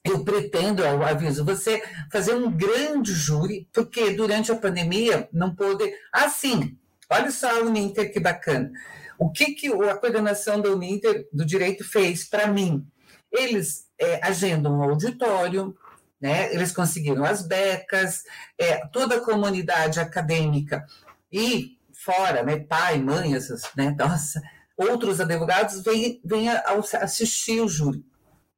[0.09, 5.91] eu pretendo, eu aviso você, fazer um grande júri, porque durante a pandemia não pôde.
[6.11, 6.77] Assim,
[7.09, 8.71] olha só a Uninter que bacana.
[9.17, 12.85] O que, que a coordenação da Uninter do Direito fez para mim?
[13.31, 15.75] Eles é, agendam um auditório,
[16.21, 16.53] né?
[16.53, 18.23] eles conseguiram as becas,
[18.57, 20.85] é, toda a comunidade acadêmica
[21.31, 24.41] e fora, né, pai, mãe, essas, né, nossa,
[24.77, 28.05] outros advogados vêm, vêm assistir o júri.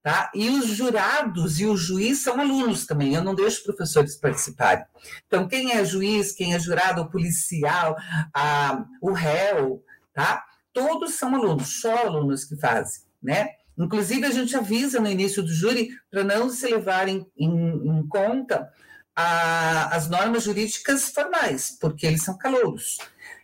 [0.01, 0.31] Tá?
[0.33, 4.85] E os jurados e o juiz são alunos também, eu não deixo professores participarem.
[5.27, 7.97] Então, quem é juiz, quem é jurado, o policial,
[8.33, 9.83] a, o réu,
[10.13, 10.45] tá?
[10.71, 13.01] todos são alunos, só alunos que fazem.
[13.21, 13.49] Né?
[13.77, 18.69] Inclusive, a gente avisa no início do júri para não se levarem em, em conta
[19.15, 22.97] a, as normas jurídicas formais, porque eles são calouros.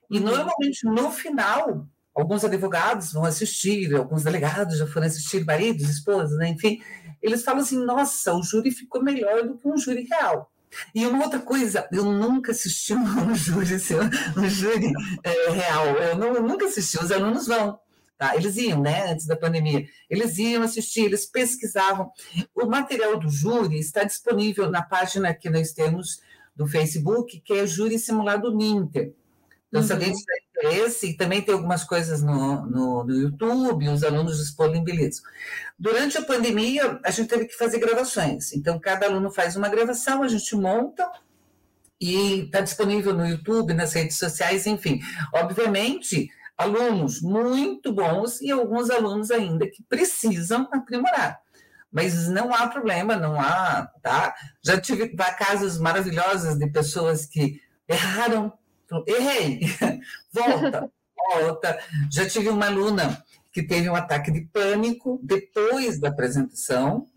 [0.09, 0.23] E uhum.
[0.23, 6.47] normalmente no final alguns advogados vão assistir, alguns delegados já foram assistir, maridos, esposas, né?
[6.49, 6.82] enfim,
[7.21, 10.49] eles falam assim: nossa, o júri ficou melhor do que um júri real.
[10.93, 13.75] E uma outra coisa, eu nunca assisti um júri,
[14.38, 14.91] um júri
[15.23, 17.80] é, real, eu, não, eu nunca assisti, os alunos vão.
[18.17, 18.34] Tá?
[18.36, 22.10] Eles iam, né, antes da pandemia, eles iam assistir, eles pesquisavam.
[22.56, 26.21] O material do júri está disponível na página que nós temos
[26.56, 29.13] do Facebook, que é Júri Simulado Ninter.
[29.67, 29.88] Então, uhum.
[29.88, 34.37] se alguém tiver interesse, e também tem algumas coisas no, no, no YouTube, os alunos
[34.37, 35.23] disponibilizam.
[35.77, 38.53] Durante a pandemia, a gente teve que fazer gravações.
[38.53, 41.09] Então, cada aluno faz uma gravação, a gente monta
[41.99, 44.99] e está disponível no YouTube, nas redes sociais, enfim.
[45.33, 51.39] Obviamente, alunos muito bons e alguns alunos ainda que precisam aprimorar.
[51.91, 54.35] Mas não há problema, não há, tá?
[54.63, 58.51] Já tive casos maravilhosos de pessoas que erraram
[59.07, 59.61] errei,
[60.31, 61.79] volta, volta.
[62.11, 67.07] Já tive uma aluna que teve um ataque de pânico depois da apresentação,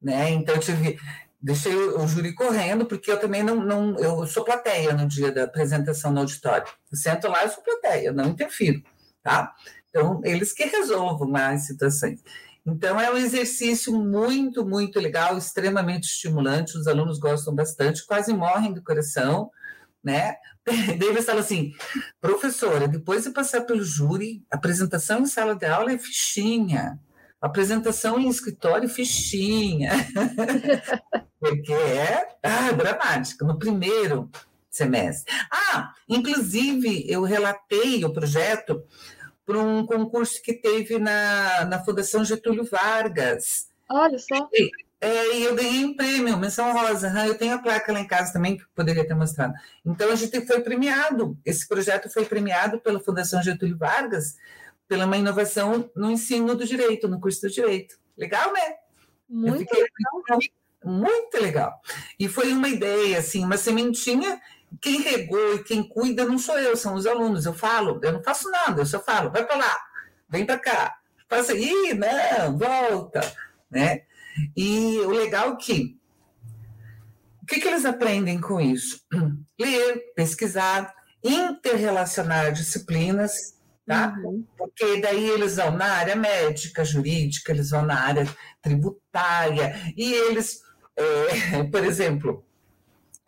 [0.00, 0.30] né?
[0.30, 0.98] Então tive,
[1.40, 5.44] deixei o, júri correndo, porque eu também não, não, eu sou plateia no dia da
[5.44, 6.66] apresentação no auditório.
[6.90, 8.82] Eu sento lá, eu sou plateia, não interfiro,
[9.22, 9.54] tá?
[9.88, 12.22] Então, eles que resolvam as situações.
[12.66, 18.74] Então, é um exercício muito, muito legal, extremamente estimulante, os alunos gostam bastante, quase morrem
[18.74, 19.50] do coração,
[20.04, 20.36] né?
[20.98, 21.72] Daí eles falam assim,
[22.20, 26.98] professora, depois de passar pelo júri, apresentação em sala de aula é fichinha,
[27.40, 29.92] apresentação em escritório fichinha,
[31.38, 33.44] porque é ah, dramático.
[33.44, 34.30] No primeiro
[34.70, 35.34] semestre.
[35.50, 38.82] Ah, inclusive eu relatei o projeto
[39.44, 43.68] para um concurso que teve na, na Fundação Getúlio Vargas.
[43.90, 44.48] Olha só.
[44.52, 44.70] E,
[45.00, 47.08] é, e eu ganhei um prêmio, menção rosa.
[47.26, 49.54] Eu tenho a placa lá em casa também, que poderia ter mostrado.
[49.84, 51.38] Então, a gente foi premiado.
[51.44, 54.36] Esse projeto foi premiado pela Fundação Getúlio Vargas
[54.88, 57.96] pela uma inovação no ensino do direito, no curso do direito.
[58.16, 58.76] Legal, né?
[59.28, 60.40] Muito legal.
[60.82, 61.80] Muito legal.
[62.18, 64.40] E foi uma ideia, assim, uma sementinha.
[64.80, 67.44] Quem regou e quem cuida não sou eu, são os alunos.
[67.44, 69.76] Eu falo, eu não faço nada, eu só falo, vai para lá,
[70.28, 73.20] vem para cá, faça aí, não, volta,
[73.70, 74.02] né?
[74.56, 75.98] E o legal é que
[77.42, 79.00] o que, que eles aprendem com isso?
[79.58, 80.92] Ler, pesquisar,
[81.24, 83.54] interrelacionar disciplinas,
[83.86, 84.14] tá?
[84.22, 84.44] Uhum.
[84.56, 88.28] Porque daí eles vão na área médica, jurídica, eles vão na área
[88.60, 90.60] tributária, e eles,
[90.94, 92.44] é, por exemplo,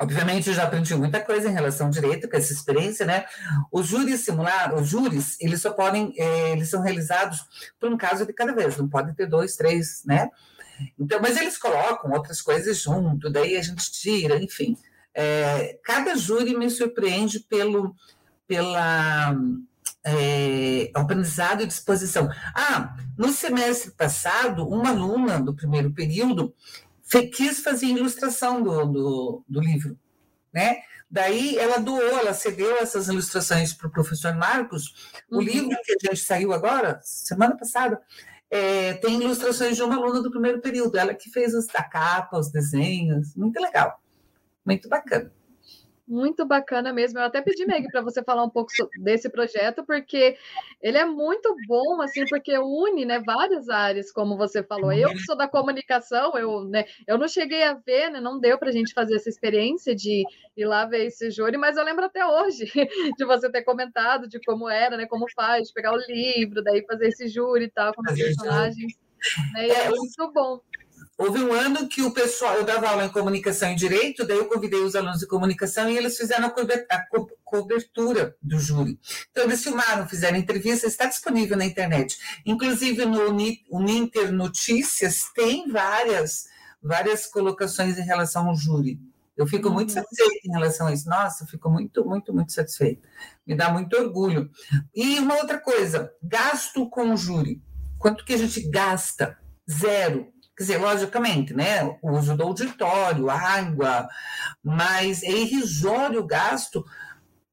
[0.03, 3.27] Obviamente, eu já aprendi muita coisa em relação ao direito, com essa experiência, né?
[3.71, 7.39] Os júris simulados, os júris, eles só podem, é, eles são realizados
[7.79, 10.31] por um caso de cada vez, não pode ter dois, três, né?
[10.99, 14.77] Então, mas eles colocam outras coisas junto, daí a gente tira, enfim.
[15.15, 17.95] É, cada júri me surpreende pelo
[18.47, 19.33] pela
[20.05, 22.29] é, aprendizado e disposição.
[22.55, 26.53] Ah, no semestre passado, uma aluna do primeiro período
[27.33, 29.99] quis fazer ilustração do, do, do livro,
[30.53, 30.79] né?
[31.11, 34.95] Daí ela doou, ela cedeu essas ilustrações para o professor Marcos.
[35.29, 35.43] O uhum.
[35.43, 38.01] livro que a gente saiu agora, semana passada,
[38.51, 42.39] é, tem ilustrações de uma aluna do primeiro período, ela que fez os, a capa,
[42.39, 44.01] os desenhos, muito legal,
[44.67, 45.33] muito bacana.
[46.11, 47.21] Muito bacana mesmo.
[47.21, 50.37] Eu até pedi, Meg, para você falar um pouco desse projeto, porque
[50.83, 54.93] ele é muito bom, assim, porque une né, várias áreas, como você falou.
[54.93, 58.59] Eu que sou da comunicação, eu, né, eu não cheguei a ver, né, não deu
[58.59, 60.25] para a gente fazer essa experiência de
[60.57, 62.65] ir lá ver esse júri, mas eu lembro até hoje
[63.17, 66.85] de você ter comentado de como era, né, como faz, de pegar o livro, daí
[66.87, 68.99] fazer esse júri e tal, com os personagens.
[69.55, 70.61] Né, e é, é muito bom.
[71.21, 74.47] Houve um ano que o pessoal, eu dava aula em comunicação e direito, daí eu
[74.47, 77.07] convidei os alunos de comunicação e eles fizeram a
[77.45, 78.99] cobertura do júri.
[79.31, 82.17] Então, eles filmaram, fizeram entrevista, está disponível na internet.
[82.47, 86.47] Inclusive, no Ninter Notícias tem várias,
[86.83, 88.99] várias colocações em relação ao júri.
[89.37, 89.75] Eu fico uhum.
[89.75, 91.07] muito satisfeita em relação a isso.
[91.07, 93.07] Nossa, fico muito, muito, muito satisfeita.
[93.47, 94.51] Me dá muito orgulho.
[94.95, 97.63] E uma outra coisa, gasto com o júri.
[97.99, 99.39] Quanto que a gente gasta?
[99.71, 104.07] Zero Quer dizer, logicamente, né, o uso do auditório, água,
[104.63, 106.85] mas é irrisório o gasto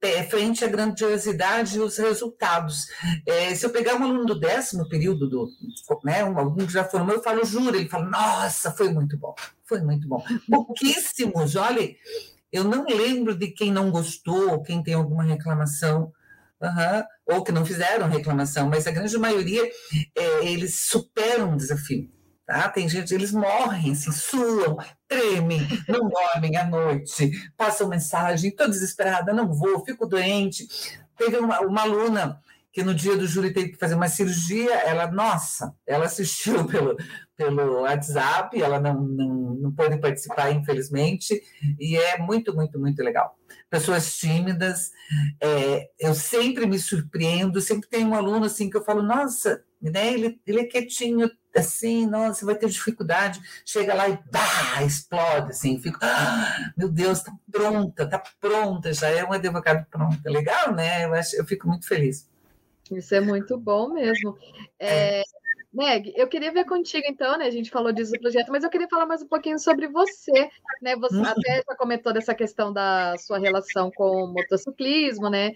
[0.01, 2.87] é, frente à grandiosidade e os resultados.
[3.25, 5.47] É, se eu pegar um aluno do décimo período, do,
[6.03, 9.33] né, um aluno que já formou, eu falo, juro, ele fala, nossa, foi muito bom,
[9.63, 10.21] foi muito bom.
[10.45, 11.89] Pouquíssimos, olha,
[12.51, 16.11] eu não lembro de quem não gostou, quem tem alguma reclamação,
[16.61, 19.63] uhum, ou que não fizeram reclamação, mas a grande maioria,
[20.13, 22.16] é, eles superam o desafio.
[22.47, 22.69] Tá?
[22.69, 29.33] Tem gente, eles morrem, assim, suam, tremem, não dormem à noite, passam mensagem, estou desesperada,
[29.33, 30.65] não vou, fico doente.
[31.17, 35.11] Teve uma, uma aluna que no dia do júri teve que fazer uma cirurgia, ela,
[35.11, 36.95] nossa, ela assistiu pelo,
[37.35, 41.41] pelo WhatsApp, ela não, não, não pôde participar, infelizmente,
[41.77, 43.35] e é muito, muito, muito legal.
[43.69, 44.91] Pessoas tímidas,
[45.41, 50.13] é, eu sempre me surpreendo, sempre tem um aluno assim que eu falo, nossa, né,
[50.13, 55.79] ele, ele é quietinho, assim, nossa, vai ter dificuldade, chega lá e bah, explode, assim,
[55.79, 61.05] fico, ah, meu Deus, está pronta, está pronta, já é um advogado pronto, legal, né?
[61.05, 62.29] Eu, acho, eu fico muito feliz.
[62.91, 64.37] Isso é muito bom mesmo.
[64.79, 65.23] É, é.
[65.73, 67.45] Meg, eu queria ver contigo, então, né?
[67.45, 70.49] A gente falou disso do projeto, mas eu queria falar mais um pouquinho sobre você,
[70.81, 70.95] né?
[70.95, 71.25] Você uhum.
[71.25, 75.51] até já comentou dessa questão da sua relação com o motociclismo, né?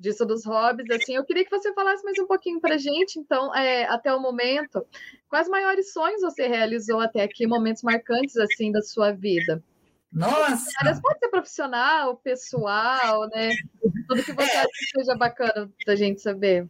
[0.00, 3.54] Disso dos hobbies, assim, eu queria que você falasse mais um pouquinho para gente, então,
[3.54, 4.84] é, até o momento,
[5.28, 9.62] quais maiores sonhos você realizou até aqui, momentos marcantes, assim, da sua vida?
[10.10, 10.64] Nossa!
[11.00, 13.50] Pode ser profissional, pessoal, né?
[14.08, 14.58] Tudo que você é.
[14.58, 16.68] acha que seja bacana da gente saber.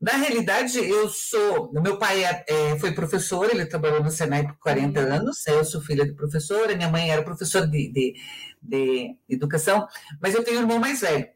[0.00, 1.70] Na realidade, eu sou.
[1.72, 5.12] Meu pai é, é, foi professor, ele trabalhou no Senai por 40 uhum.
[5.12, 5.46] anos.
[5.46, 8.14] Eu sou filha de professora, minha mãe era professora de, de,
[8.60, 9.86] de educação,
[10.20, 11.28] mas eu tenho um irmão mais velho.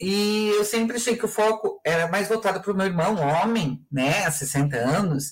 [0.00, 3.84] E eu sempre achei que o foco era mais voltado para o meu irmão, homem,
[3.90, 5.30] né, há 60 anos.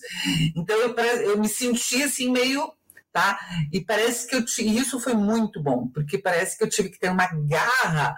[0.55, 2.72] Então eu, eu me senti assim meio,
[3.12, 3.38] tá?
[3.72, 7.11] E parece que eu isso foi muito bom, porque parece que eu tive que ter
[7.11, 8.14] uma garra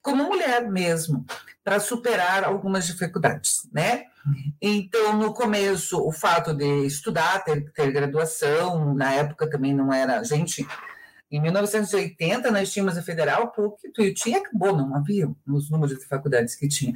[0.00, 1.24] como mulher mesmo,
[1.62, 4.02] para superar algumas dificuldades, né?
[4.60, 10.22] Então, no começo, o fato de estudar, ter, ter graduação, na época também não era,
[10.24, 10.66] gente,
[11.32, 16.54] em 1980, nós tínhamos a Federal, PUC, Tuiuti acabou, não havia nos números de faculdades
[16.54, 16.94] que tinha.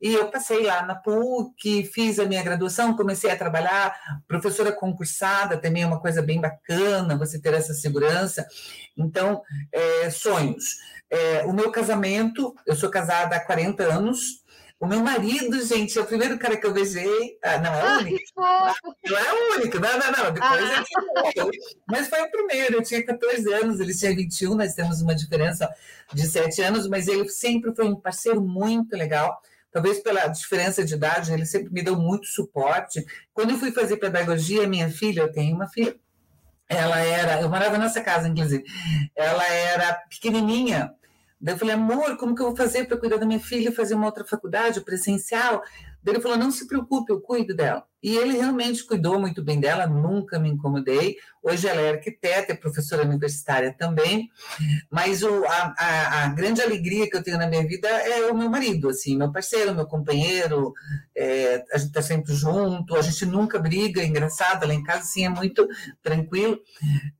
[0.00, 3.92] E eu passei lá na PUC, fiz a minha graduação, comecei a trabalhar,
[4.28, 8.46] professora concursada, também é uma coisa bem bacana, você ter essa segurança.
[8.96, 9.42] Então,
[9.72, 10.76] é, sonhos.
[11.10, 14.41] É, o meu casamento, eu sou casada há 40 anos,
[14.82, 17.38] o meu marido, gente, é o primeiro cara que eu beijei.
[17.40, 18.18] Ah, não, é o único.
[18.36, 20.32] Não é o único, não, não, não.
[20.32, 20.84] Depois ah.
[21.86, 25.72] Mas foi o primeiro, eu tinha 14 anos, ele tinha 21, nós temos uma diferença
[26.12, 29.40] de 7 anos, mas ele sempre foi um parceiro muito legal.
[29.70, 33.06] Talvez pela diferença de idade, ele sempre me deu muito suporte.
[33.32, 35.94] Quando eu fui fazer pedagogia, minha filha, eu tenho uma filha,
[36.68, 38.64] ela era, eu morava nessa casa, inclusive,
[39.14, 40.92] ela era pequenininha,
[41.42, 43.96] Daí eu falei, amor, como que eu vou fazer para cuidar da minha filha, fazer
[43.96, 45.60] uma outra faculdade presencial?
[46.00, 47.84] Daí ele falou, não se preocupe, eu cuido dela.
[48.00, 51.16] E ele realmente cuidou muito bem dela, nunca me incomodei.
[51.42, 54.30] Hoje ela é arquiteta, é professora universitária também,
[54.88, 58.36] mas o, a, a, a, grande alegria que eu tenho na minha vida é o
[58.36, 60.72] meu marido, assim, meu parceiro, meu companheiro,
[61.16, 65.00] é, a gente está sempre junto, a gente nunca briga, é engraçado, lá em casa
[65.00, 65.66] assim é muito
[66.00, 66.60] tranquilo.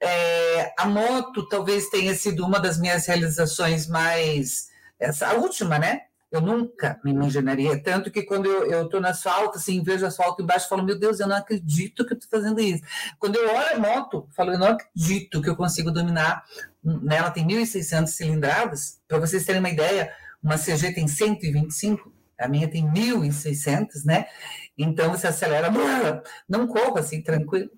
[0.01, 4.69] É, a moto talvez tenha sido uma das minhas realizações mais,
[5.01, 6.03] essa, a última, né?
[6.33, 7.81] Eu nunca me imaginaria.
[7.83, 11.29] Tanto que quando eu estou no asfalto, assim, vejo asfalto embaixo, falo, meu Deus, eu
[11.29, 12.83] não acredito que eu estou fazendo isso.
[13.18, 16.42] Quando eu olho a moto, falo, eu não acredito que eu consigo dominar.
[16.83, 17.16] Né?
[17.16, 18.99] Ela tem 1.600 cilindradas.
[19.07, 20.11] Para vocês terem uma ideia,
[20.42, 24.25] uma CG tem 125, a minha tem 1.600, né?
[24.77, 25.71] Então você acelera,
[26.49, 27.71] não corra assim, tranquilo.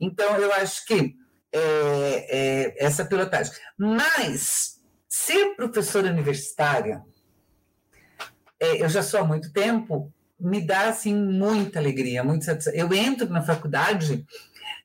[0.00, 1.14] Então eu acho que
[1.52, 3.52] é, é, essa pilotagem.
[3.76, 7.02] Mas ser professora universitária
[8.60, 12.78] é, eu já sou há muito tempo, me dá assim muita alegria, muita satisfação.
[12.78, 14.26] Eu entro na faculdade,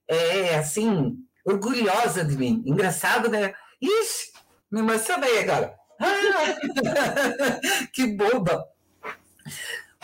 [0.07, 2.63] é assim, orgulhosa de mim.
[2.65, 3.53] Engraçado, né?
[3.81, 4.31] Ixi,
[4.71, 5.75] me emocionei agora.
[5.99, 6.09] Ah,
[7.93, 8.65] que boba!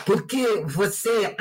[0.04, 1.36] Porque você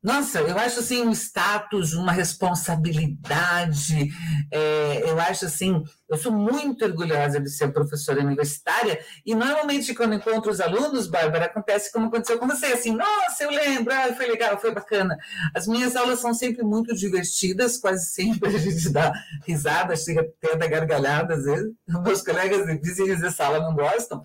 [0.00, 4.08] nossa, eu acho assim um status, uma responsabilidade.
[4.52, 10.14] É, eu acho assim, eu sou muito orgulhosa de ser professora universitária e normalmente quando
[10.14, 14.26] encontro os alunos, Bárbara, acontece como aconteceu com você, assim, nossa, eu lembro, ah, foi
[14.26, 15.18] legal, foi bacana.
[15.52, 19.12] As minhas aulas são sempre muito divertidas, quase sempre a gente dá
[19.44, 21.72] risada, chega até da gargalhada às vezes.
[22.04, 24.22] Meus colegas de vizinhos de sala não gostam,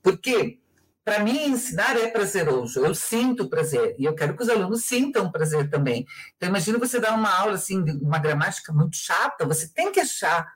[0.00, 0.60] porque
[1.08, 5.32] para mim, ensinar é prazeroso, eu sinto prazer, e eu quero que os alunos sintam
[5.32, 6.06] prazer também.
[6.36, 10.00] Então, imagina você dar uma aula assim, de uma gramática muito chata, você tem que
[10.00, 10.46] achar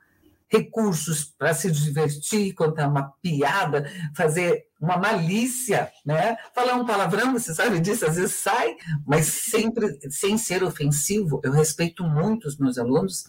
[0.47, 6.37] recursos para se divertir, contar uma piada, fazer uma malícia, né?
[6.53, 8.75] Falar um palavrão, você sabe disso, às vezes sai,
[9.07, 11.41] mas sempre sem ser ofensivo.
[11.43, 13.23] Eu respeito muito os meus alunos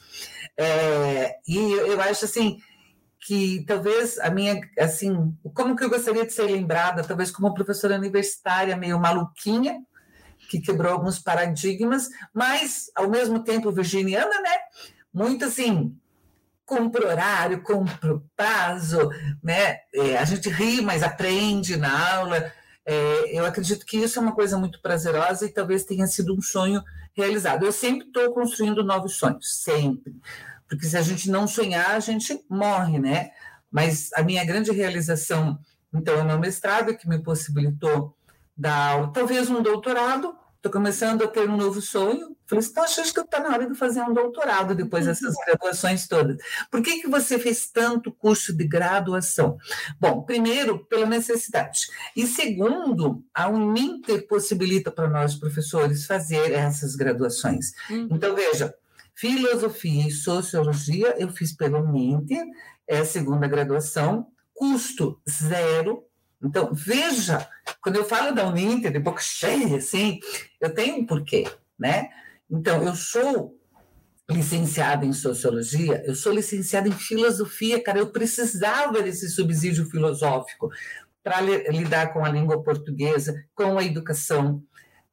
[0.58, 2.58] é, e eu acho assim
[3.24, 7.96] que talvez a minha, assim, como que eu gostaria de ser lembrada, talvez como professora
[7.96, 9.82] universitária meio maluquinha,
[10.50, 14.56] que quebrou alguns paradigmas, mas ao mesmo tempo virginiana, né?
[15.12, 15.96] Muito assim,
[16.66, 19.08] cumpre horário, cumpre prazo,
[19.42, 19.78] né?
[19.94, 22.52] É, a gente ri, mas aprende na aula.
[22.84, 26.42] É, eu acredito que isso é uma coisa muito prazerosa e talvez tenha sido um
[26.42, 26.82] sonho
[27.14, 27.64] realizado.
[27.64, 30.14] Eu sempre estou construindo novos sonhos, sempre.
[30.68, 33.30] Porque se a gente não sonhar, a gente morre, né?
[33.70, 35.58] Mas a minha grande realização,
[35.92, 38.16] então, é o meu mestrado, que me possibilitou
[38.56, 42.34] dar aula, talvez um doutorado, estou começando a ter um novo sonho.
[42.46, 46.36] Falei assim, acho que está na hora de fazer um doutorado depois dessas graduações todas.
[46.70, 49.58] Por que, que você fez tanto curso de graduação?
[50.00, 51.80] Bom, primeiro, pela necessidade.
[52.16, 57.72] E segundo, a Uninter possibilita para nós, professores, fazer essas graduações.
[57.90, 58.08] Uhum.
[58.10, 58.74] Então, veja,
[59.14, 62.44] filosofia e sociologia eu fiz pela Uninter,
[62.88, 66.04] é a segunda graduação, custo zero,
[66.44, 67.48] então, veja,
[67.80, 70.20] quando eu falo da Uninter, de boca cheia, assim,
[70.60, 72.10] eu tenho um porquê, né?
[72.50, 73.58] Então, eu sou
[74.30, 80.70] licenciada em sociologia, eu sou licenciada em filosofia, cara, eu precisava desse subsídio filosófico
[81.22, 84.62] para lidar com a língua portuguesa, com a educação,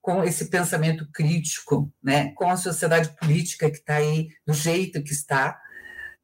[0.01, 5.11] com esse pensamento crítico, né, com a sociedade política que está aí do jeito que
[5.11, 5.59] está,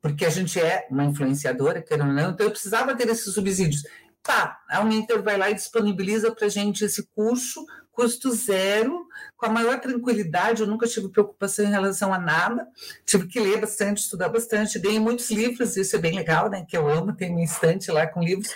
[0.01, 3.83] porque a gente é uma influenciadora, querendo ou não, então eu precisava ter esses subsídios.
[4.23, 7.65] Tá, a Uninter vai lá e disponibiliza para a gente esse curso,
[7.97, 10.61] custo zero, com a maior tranquilidade.
[10.61, 12.67] Eu nunca tive preocupação em relação a nada.
[13.05, 14.77] Tive que ler bastante, estudar bastante.
[14.77, 16.65] Dei muitos livros, isso é bem legal, né?
[16.67, 18.49] Que eu amo, tem uma estante lá com livros.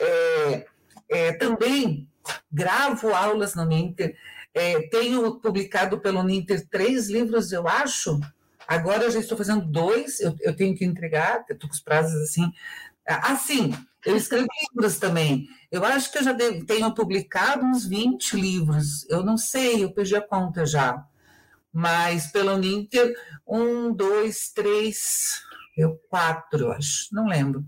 [0.00, 0.66] É,
[1.08, 2.08] é, também
[2.52, 4.14] gravo aulas no Uninter.
[4.56, 8.18] É, tenho publicado pelo Uninter três livros, eu acho.
[8.66, 12.14] Agora eu já estou fazendo dois, eu, eu tenho que entregar, estou com os prazos
[12.22, 12.50] assim.
[13.06, 13.74] Assim,
[14.06, 15.46] eu escrevo livros também.
[15.70, 19.06] Eu acho que eu já devo, tenho publicado uns 20 livros.
[19.10, 21.04] Eu não sei, eu perdi a conta já.
[21.70, 23.14] Mas pelo Uninter,
[23.46, 25.42] um, dois, três,
[25.76, 27.62] eu quatro, acho, não lembro.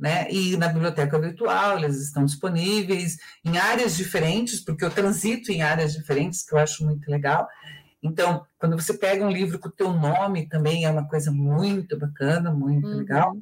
[0.00, 0.26] Né?
[0.30, 5.92] E na biblioteca virtual, eles estão disponíveis em áreas diferentes, porque eu transito em áreas
[5.92, 7.46] diferentes, que eu acho muito legal.
[8.02, 11.98] Então, quando você pega um livro com o teu nome, também é uma coisa muito
[11.98, 12.96] bacana, muito uhum.
[12.96, 13.36] legal.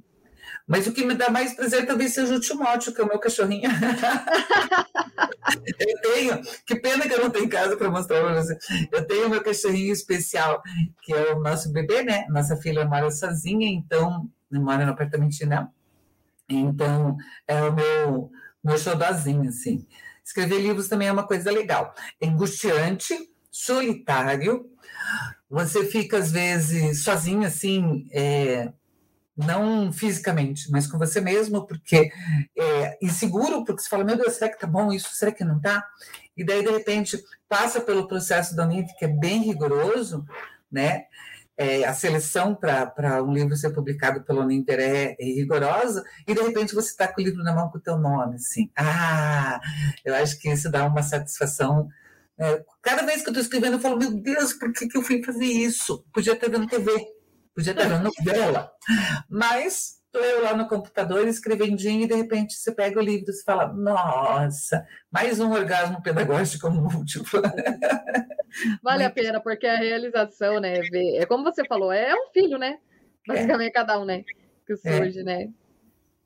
[0.67, 3.21] Mas o que me dá mais prazer talvez seja o Timóteo, que é o meu
[3.21, 3.71] cachorrinho.
[5.79, 8.59] eu tenho, que pena que eu não tenho casa para mostrar para você.
[8.91, 10.61] Eu tenho meu cachorrinho especial,
[11.03, 12.27] que é o nosso bebê, né?
[12.29, 15.71] Nossa filha mora sozinha, então, não mora no apartamento, não.
[16.49, 18.31] Então, é o meu,
[18.65, 19.87] meu xodózinho, assim.
[20.25, 21.95] Escrever livros também é uma coisa legal.
[22.21, 23.15] É angustiante,
[23.51, 24.71] solitário,
[25.49, 28.71] você fica, às vezes, sozinho, assim, é,
[29.37, 32.11] não fisicamente, mas com você mesmo, porque
[32.57, 35.15] é inseguro, porque você fala, meu Deus, será que tá bom isso?
[35.15, 35.87] Será que não tá?
[36.37, 40.25] E daí, de repente, passa pelo processo da NIT, que é bem rigoroso,
[40.71, 41.07] né?
[41.59, 46.41] É, a seleção para um livro ser publicado pelo Uninter é, é, rigorosa, e de
[46.41, 48.71] repente você está com o livro na mão com o teu nome, assim.
[48.77, 49.61] Ah,
[50.05, 51.89] eu acho que isso dá uma satisfação.
[52.39, 55.03] É, cada vez que eu estou escrevendo, eu falo, meu Deus, por que, que eu
[55.03, 56.05] fui fazer isso?
[56.13, 57.19] Podia estar vendo TV
[57.59, 58.71] podia estar vendo novela.
[59.29, 63.43] Mas estou eu lá no computador escrevendinho e de repente você pega o livro e
[63.45, 67.43] fala, nossa, mais um orgasmo pedagógico múltiplo.
[68.83, 69.07] Vale Muito...
[69.07, 70.81] a pena, porque a realização, né?
[71.17, 72.79] É como você falou, é um filho, né?
[73.27, 73.73] Basicamente é.
[73.73, 74.25] cada um, né?
[74.67, 75.23] Que surge, é.
[75.23, 75.49] né?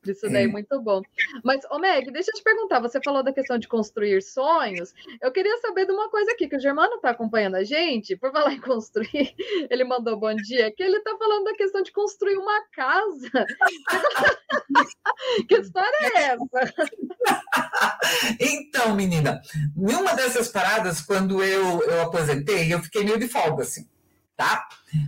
[0.06, 1.02] Isso daí é muito bom.
[1.44, 4.92] Mas, ô Meg, deixa eu te perguntar, você falou da questão de construir sonhos.
[5.20, 8.32] Eu queria saber de uma coisa aqui, que o Germano está acompanhando a gente, por
[8.32, 9.32] falar em construir,
[9.70, 13.30] ele mandou bom dia, que ele está falando da questão de construir uma casa.
[15.48, 16.74] que história é essa?
[18.40, 19.40] então, menina,
[19.76, 23.88] numa dessas paradas, quando eu, eu aposentei, eu fiquei meio de folga, assim,
[24.36, 24.66] tá?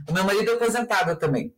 [0.09, 1.53] O meu marido é aposentado também.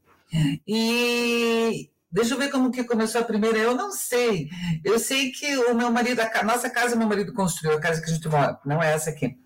[0.67, 3.59] E Deixa eu ver como que começou a primeira.
[3.59, 4.49] Eu não sei.
[4.83, 8.11] Eu sei que o meu marido, a nossa casa, meu marido construiu, a casa que
[8.11, 9.37] a gente mora, não é essa aqui.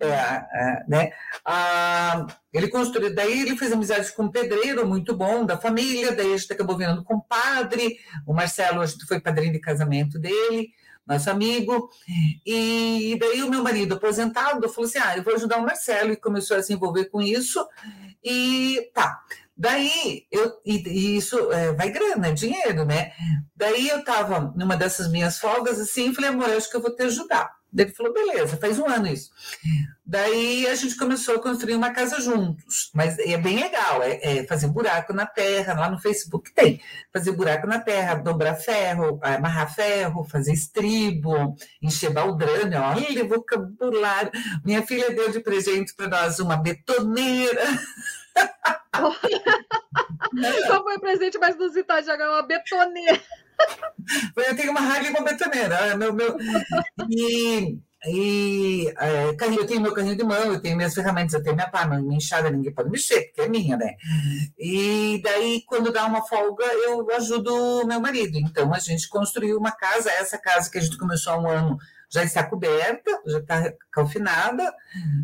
[0.00, 1.10] É, é, né?
[1.44, 6.32] Ah, ele construiu, daí ele fez amizade com um pedreiro muito bom da família, daí
[6.32, 10.70] a gente acabou virando com padre, o Marcelo, a gente foi padrinho de casamento dele,
[11.06, 11.88] nosso amigo,
[12.44, 16.16] e daí o meu marido aposentado falou assim, ah, eu vou ajudar o Marcelo, e
[16.16, 17.66] começou a se envolver com isso,
[18.22, 19.22] e tá.
[19.56, 23.12] Daí, eu, e, e isso é, vai grana, é dinheiro, né?
[23.56, 26.94] Daí eu estava numa dessas minhas folgas assim, falei, amor, eu acho que eu vou
[26.94, 27.50] te ajudar.
[27.74, 29.30] Daí ele falou, beleza, faz um ano isso.
[30.06, 34.46] Daí a gente começou a construir uma casa juntos, mas é bem legal, é, é,
[34.46, 36.80] fazer buraco na terra, lá no Facebook tem,
[37.12, 44.30] fazer buraco na terra, dobrar ferro, amarrar ferro, fazer estribo, encher baldrame, olha vocabulário.
[44.64, 47.64] Minha filha deu de presente para nós uma betoneira.
[50.66, 52.06] Qual foi presente mais inusitado?
[52.06, 53.20] Jogar uma betoneira.
[54.36, 55.74] Eu tenho uma Harley com betoneira.
[55.76, 56.36] É meu, meu...
[57.08, 61.56] E, e é, eu tenho meu carrinho de mão, eu tenho minhas ferramentas, eu tenho
[61.56, 63.94] minha pá, minha enxada, ninguém pode mexer, porque é minha, né?
[64.58, 68.38] E daí, quando dá uma folga, eu ajudo meu marido.
[68.38, 71.78] Então, a gente construiu uma casa, essa casa que a gente começou há um ano
[72.10, 74.72] já está coberta, já está calfinada,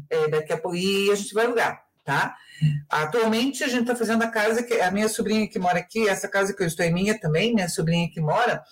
[0.08, 2.36] é, daqui a pouco, e a gente vai alugar, tá?
[2.88, 6.28] Atualmente a gente está fazendo a casa que a minha sobrinha que mora aqui, essa
[6.28, 8.62] casa que eu estou é minha também, minha sobrinha que mora,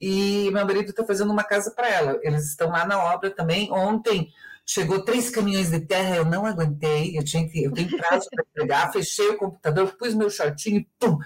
[0.00, 2.18] e meu marido está fazendo uma casa para ela.
[2.22, 3.70] Eles estão lá na obra também.
[3.72, 4.30] Ontem
[4.66, 8.44] chegou três caminhões de terra, eu não aguentei, eu tinha que, eu tenho prazo para
[8.54, 11.18] pegar, fechei o computador, pus meu shortinho pum,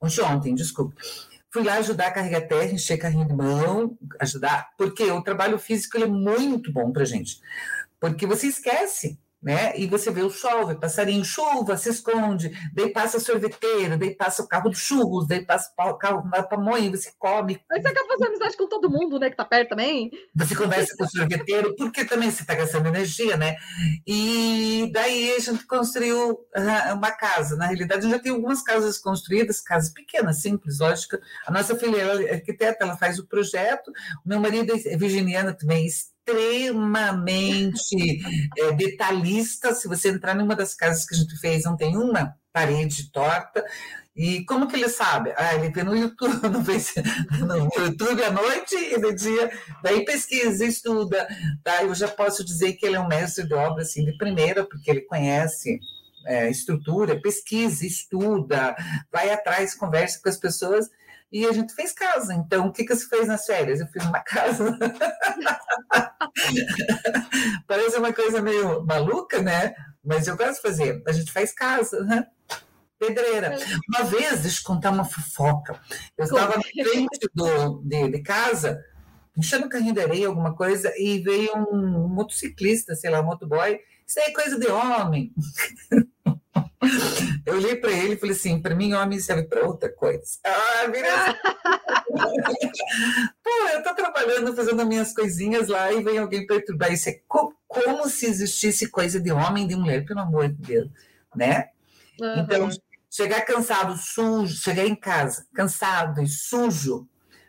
[0.00, 0.94] ontem, ontem, desculpa.
[1.50, 5.96] Fui lá ajudar a carregar terra, encher carrinho de mão, ajudar, porque o trabalho físico
[5.98, 7.40] é muito bom para gente,
[8.00, 9.78] porque você esquece né?
[9.78, 14.42] E você vê o sol, vê passarinho, chuva, se esconde, daí passa sorveteiro, daí passa
[14.42, 17.60] o carro de churros, daí passa o carro da pamonha, você come.
[17.70, 20.10] Aí você acaba fazendo amizade com todo mundo, né, que tá perto também.
[20.34, 23.56] Você conversa com o sorveteiro, porque também você está gastando energia, né?
[24.06, 26.38] E daí a gente construiu
[26.94, 27.54] uma casa.
[27.56, 31.18] Na realidade, já tem algumas casas construídas, casas pequenas, simples, lógico.
[31.46, 33.90] A nossa filha é arquiteta, ela faz o projeto,
[34.24, 35.86] o meu marido é virginiano também,
[36.26, 38.20] extremamente
[38.58, 39.74] é, detalhista.
[39.74, 43.64] Se você entrar numa das casas que a gente fez, não tem uma parede torta.
[44.16, 45.34] E como que ele sabe?
[45.36, 46.40] Ah, ele vê no YouTube,
[47.40, 49.50] no, no YouTube à noite e de dia,
[49.82, 51.26] daí pesquisa, estuda.
[51.62, 51.82] Tá?
[51.82, 54.88] Eu já posso dizer que ele é um mestre de obra assim, de primeira, porque
[54.90, 55.80] ele conhece
[56.26, 58.74] é, estrutura, pesquisa, estuda,
[59.12, 60.88] vai atrás, conversa com as pessoas
[61.34, 62.32] e a gente fez casa.
[62.32, 63.80] Então, o que, que você fez nas férias?
[63.80, 64.78] Eu fiz uma casa.
[67.66, 69.74] Parece uma coisa meio maluca, né?
[70.04, 71.02] Mas eu gosto de fazer.
[71.04, 72.24] A gente faz casa, né?
[73.00, 73.58] Pedreira.
[73.88, 75.80] Uma vez, deixa eu contar uma fofoca.
[76.16, 78.80] Eu estava na frente do, de, de casa,
[79.36, 83.80] enchendo o carrinho de areia, alguma coisa, e veio um motociclista, sei lá, um motoboy.
[84.06, 85.34] Isso aí é coisa de homem.
[87.46, 90.24] Eu olhei para ele e falei assim: para mim, homem serve para outra coisa.
[90.44, 91.38] Ah, beleza.
[93.42, 96.92] Pô, eu estou trabalhando, fazendo minhas coisinhas lá e vem alguém perturbar.
[96.92, 100.54] Isso é co como se existisse coisa de homem e de mulher, pelo amor de
[100.54, 100.88] Deus,
[101.34, 101.70] né?
[102.20, 102.38] Uhum.
[102.38, 102.68] Então,
[103.10, 107.08] chegar cansado, sujo, chegar em casa cansado e sujo,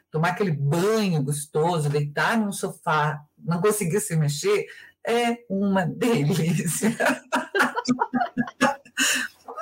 [0.10, 4.66] tomar aquele banho gostoso, deitar num sofá, não conseguir se mexer,
[5.06, 6.96] é uma delícia.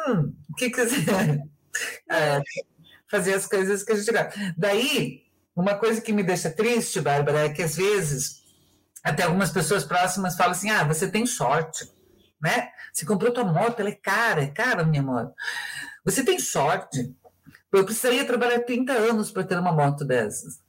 [0.08, 1.40] hum, o que quiser.
[2.10, 2.42] É,
[3.10, 4.54] fazer as coisas que a gente gosta.
[4.58, 5.24] Daí,
[5.56, 8.44] uma coisa que me deixa triste, Bárbara, é que às vezes
[9.04, 11.86] até algumas pessoas próximas falam assim: ah, você tem sorte,
[12.42, 12.70] né?
[12.92, 15.34] Você comprou tua moto, ela é cara, é cara minha moto.
[16.06, 17.16] Você tem sorte.
[17.72, 20.62] Eu precisaria trabalhar 30 anos para ter uma moto dessas.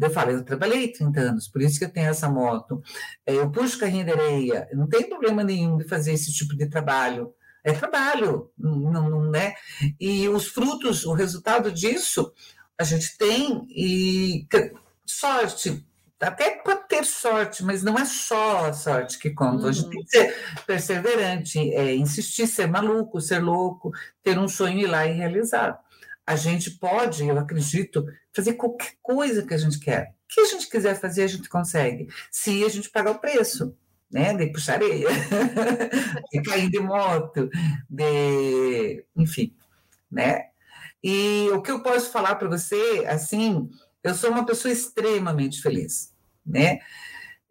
[0.00, 2.82] Eu falo, eu trabalhei 30 anos, por isso que eu tenho essa moto.
[3.26, 7.32] Eu puxo carrinho de areia, não tem problema nenhum de fazer esse tipo de trabalho
[7.64, 9.54] é trabalho, não, não é?
[9.98, 12.30] E os frutos, o resultado disso,
[12.78, 14.46] a gente tem e
[15.06, 15.84] sorte.
[16.20, 19.68] Até pode ter sorte, mas não é só a sorte que conta.
[19.68, 20.36] A gente tem que ser
[20.66, 23.90] perseverante, é, insistir, ser maluco, ser louco,
[24.22, 25.78] ter um sonho ir lá e realizar.
[26.26, 30.14] A gente pode, eu acredito, fazer qualquer coisa que a gente quer.
[30.24, 33.76] O que a gente quiser fazer, a gente consegue, se a gente pagar o preço
[34.14, 35.08] né, de puxar areia,
[36.32, 37.50] de cair de moto,
[37.90, 39.52] de, enfim,
[40.08, 40.50] né?
[41.02, 43.68] E o que eu posso falar para você, assim,
[44.04, 46.14] eu sou uma pessoa extremamente feliz,
[46.46, 46.78] né?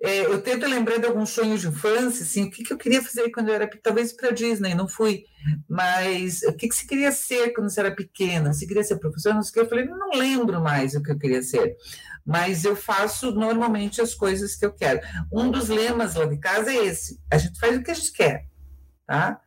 [0.06, 3.02] É, eu tento lembrar de alguns sonhos de infância, assim, o que, que eu queria
[3.02, 5.24] fazer quando eu era talvez para Disney, não fui,
[5.66, 8.52] mas o que, que você queria ser quando você era pequena?
[8.52, 9.36] Você queria ser professora?
[9.36, 9.60] Não sei o que.
[9.62, 11.78] Eu falei, não lembro mais o que eu queria ser,
[12.26, 15.00] mas eu faço normalmente as coisas que eu quero.
[15.32, 18.12] Um dos lemas lá de casa é esse: a gente faz o que a gente
[18.12, 18.46] quer,
[19.08, 19.40] tá?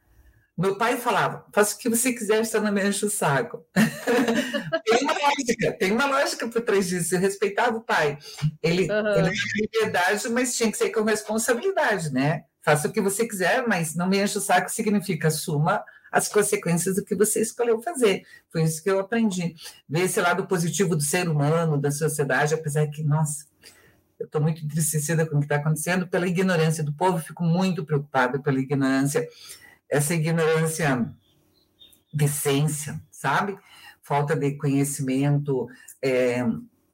[0.56, 3.66] Meu pai falava: faça o que você quiser, só não me enche o saco.
[3.74, 7.14] tem uma lógica, tem uma lógica por trás disso.
[7.14, 8.18] Eu respeitava o pai.
[8.62, 9.14] Ele, uhum.
[9.16, 12.44] ele tinha liberdade, mas tinha que ser com responsabilidade, né?
[12.62, 16.96] Faça o que você quiser, mas não me enche o saco significa assuma as consequências
[16.96, 18.22] do que você escolheu fazer.
[18.50, 19.54] Foi isso que eu aprendi.
[19.88, 23.44] Ver esse lado positivo do ser humano, da sociedade, apesar que, nossa,
[24.18, 27.84] eu estou muito entristecida com o que está acontecendo pela ignorância do povo, fico muito
[27.84, 29.28] preocupada pela ignorância,
[29.90, 31.12] essa ignorância
[32.12, 33.58] de essência, sabe?
[34.02, 35.68] Falta de conhecimento,
[36.02, 36.42] é,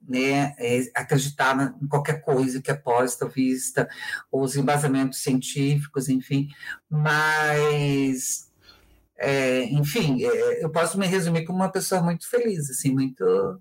[0.08, 3.88] né, é, acreditar em qualquer coisa que é posta, vista,
[4.30, 6.48] os embasamentos científicos, enfim,
[6.90, 8.50] mas,
[9.16, 13.60] é, enfim, é, eu posso me resumir como uma pessoa muito feliz, assim, muito,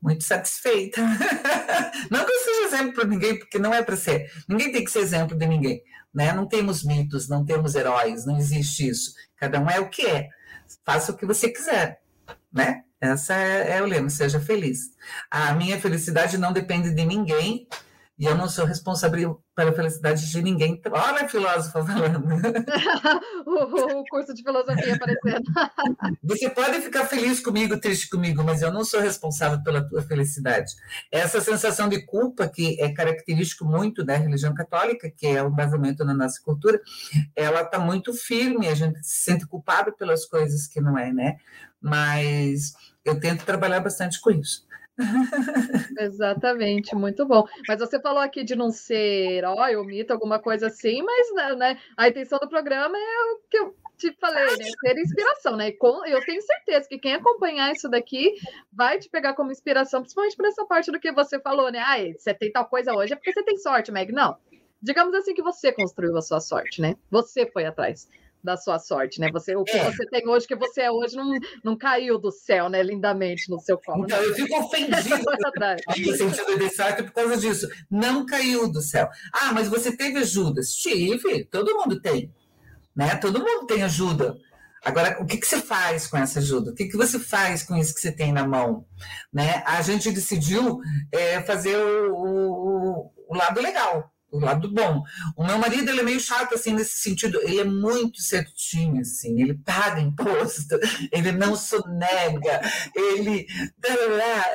[0.00, 1.00] muito satisfeita.
[2.10, 4.90] não que eu seja exemplo para ninguém, porque não é para ser, ninguém tem que
[4.90, 5.82] ser exemplo de ninguém,
[6.14, 10.06] né, não temos mitos, não temos heróis, não existe isso, cada um é o que
[10.06, 10.28] é,
[10.84, 12.00] faça o que você quiser,
[12.52, 14.92] né, essa é, é o lema, seja feliz.
[15.28, 17.66] A minha felicidade não depende de ninguém
[18.18, 20.80] e eu não sou responsável pela felicidade de ninguém.
[20.90, 22.22] Olha a filósofa falando.
[23.46, 25.42] o, o, curso de filosofia aparecendo.
[26.22, 30.74] Você pode ficar feliz comigo, triste comigo, mas eu não sou responsável pela tua felicidade.
[31.10, 36.04] Essa sensação de culpa, que é característico muito da religião católica, que é o basamento
[36.04, 36.80] na nossa cultura,
[37.34, 41.36] ela está muito firme, a gente se sente culpado pelas coisas que não é, né?
[41.80, 44.70] Mas eu tento trabalhar bastante com isso.
[45.98, 47.44] Exatamente, muito bom.
[47.66, 51.78] Mas você falou aqui de não ser herói ou mito, alguma coisa assim, mas né,
[51.96, 54.64] a intenção do programa é o que eu te falei, né?
[54.82, 55.72] Ter inspiração, né?
[56.06, 58.34] eu tenho certeza que quem acompanhar isso daqui
[58.72, 61.78] vai te pegar como inspiração, principalmente por essa parte do que você falou, né?
[61.78, 64.12] Ah, você tem tal coisa hoje é porque você tem sorte, Meg.
[64.12, 64.36] Não.
[64.80, 66.96] Digamos assim que você construiu a sua sorte, né?
[67.10, 68.08] Você foi atrás
[68.42, 69.30] da sua sorte, né?
[69.32, 69.90] Você, o que é.
[69.90, 71.32] você tem hoje, que você é hoje, não,
[71.62, 72.82] não caiu do céu, né?
[72.82, 74.04] Lindamente no seu colo.
[74.04, 74.28] Então, né?
[74.28, 77.68] eu fico ofendido no sentido de sorte por causa disso.
[77.90, 79.08] Não caiu do céu.
[79.32, 80.72] Ah, mas você teve ajudas?
[80.72, 82.32] Tive, todo mundo tem.
[82.94, 83.14] Né?
[83.16, 84.36] Todo mundo tem ajuda.
[84.84, 86.72] Agora, o que, que, você faz com essa ajuda?
[86.72, 88.84] O que, que, você faz com isso que você tem na mão?
[89.32, 89.62] Né?
[89.64, 90.80] A gente decidiu
[91.12, 95.04] é, fazer o, o, o lado legal o lado bom.
[95.36, 99.40] O meu marido ele é meio chato assim nesse sentido, ele é muito certinho assim,
[99.40, 100.78] ele paga imposto,
[101.12, 102.60] ele não sonega,
[102.96, 103.46] ele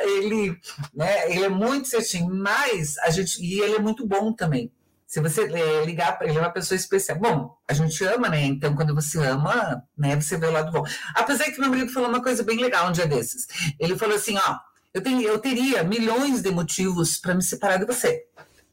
[0.09, 0.59] ele,
[0.93, 4.71] né, ele é muito certinho, mas a gente e ele é muito bom também.
[5.05, 7.17] Se você é, ligar para ele, é uma pessoa especial.
[7.17, 8.43] Bom, a gente ama, né?
[8.43, 10.83] Então, quando você ama, né, você vê o lado bom.
[11.15, 13.47] Apesar que meu marido falou uma coisa bem legal um dia desses.
[13.79, 14.57] Ele falou assim: ó,
[14.93, 18.25] eu, tenho, eu teria milhões de motivos para me separar de você.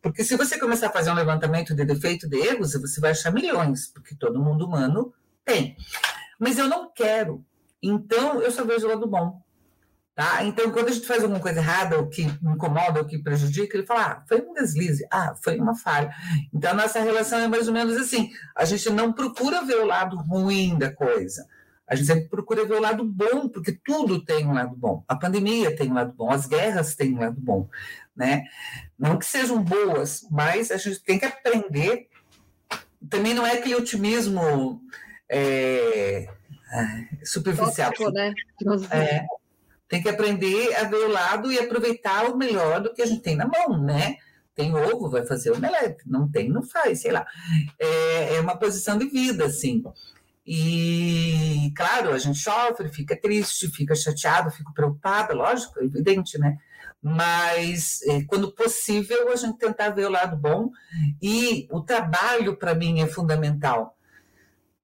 [0.04, 3.32] Porque se você começar a fazer um levantamento de defeito de erros, você vai achar
[3.32, 5.78] milhões, porque todo mundo humano tem.
[6.38, 7.42] Mas eu não quero.
[7.82, 9.40] Então, eu só vejo o lado bom.
[10.14, 10.44] Tá?
[10.44, 13.86] Então, quando a gente faz alguma coisa errada, ou que incomoda, ou que prejudica, ele
[13.86, 16.14] fala: ah, foi um deslize, ah, foi uma falha.
[16.52, 19.86] Então, a nossa relação é mais ou menos assim: a gente não procura ver o
[19.86, 21.46] lado ruim da coisa,
[21.86, 25.04] a gente sempre procura ver o lado bom, porque tudo tem um lado bom.
[25.06, 27.68] A pandemia tem um lado bom, as guerras têm um lado bom,
[28.16, 28.44] né?
[28.98, 32.08] Não que sejam boas, mas a gente tem que aprender.
[33.08, 34.80] Também não é aquele otimismo
[35.28, 36.26] é,
[36.72, 37.90] é superficial.
[37.90, 38.32] Tóxico, né?
[38.90, 39.26] É,
[39.86, 43.22] tem que aprender a ver o lado e aproveitar o melhor do que a gente
[43.22, 44.16] tem na mão, né?
[44.54, 46.02] Tem ovo, vai fazer omelete.
[46.06, 47.26] Não tem, não faz, sei lá.
[47.78, 49.82] É, é uma posição de vida, assim.
[50.46, 56.58] E, claro, a gente sofre, fica triste, fica chateado, fica preocupado, lógico, evidente, né?
[57.00, 60.70] Mas, é, quando possível, a gente tentar ver o lado bom.
[61.20, 63.96] E o trabalho, para mim, é fundamental.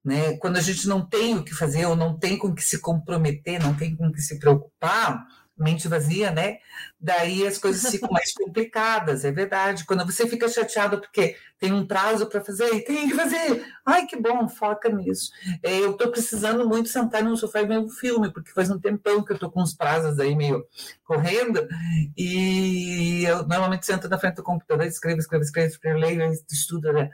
[0.05, 0.37] Né?
[0.39, 3.63] Quando a gente não tem o que fazer, ou não tem com que se comprometer,
[3.63, 5.27] não tem com que se preocupar,
[5.61, 6.59] mente vazia, né?
[6.99, 9.85] Daí as coisas ficam mais complicadas, é verdade.
[9.85, 14.07] Quando você fica chateado porque tem um prazo para fazer e tem que fazer, ai
[14.07, 15.31] que bom, foca nisso.
[15.63, 18.79] É, eu estou precisando muito sentar no sofá e ver um filme, porque faz um
[18.79, 20.67] tempão que eu estou com os prazos aí meio
[21.05, 21.69] correndo,
[22.17, 27.11] e eu normalmente sento na frente do computador, escrevo, escrevo, escrevo, escrevo leio, estudo, né?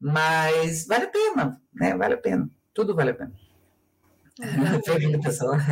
[0.00, 1.96] Mas vale a pena, né?
[1.96, 3.43] Vale a pena, tudo vale a pena.
[5.22, 5.56] Pessoal.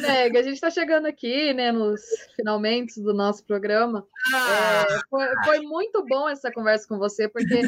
[0.00, 2.02] Meg, a gente está chegando aqui, né, nos
[2.36, 4.06] finalmente do nosso programa.
[4.34, 4.86] Ah.
[4.88, 7.62] É, foi, foi, muito bom essa conversa com você, porque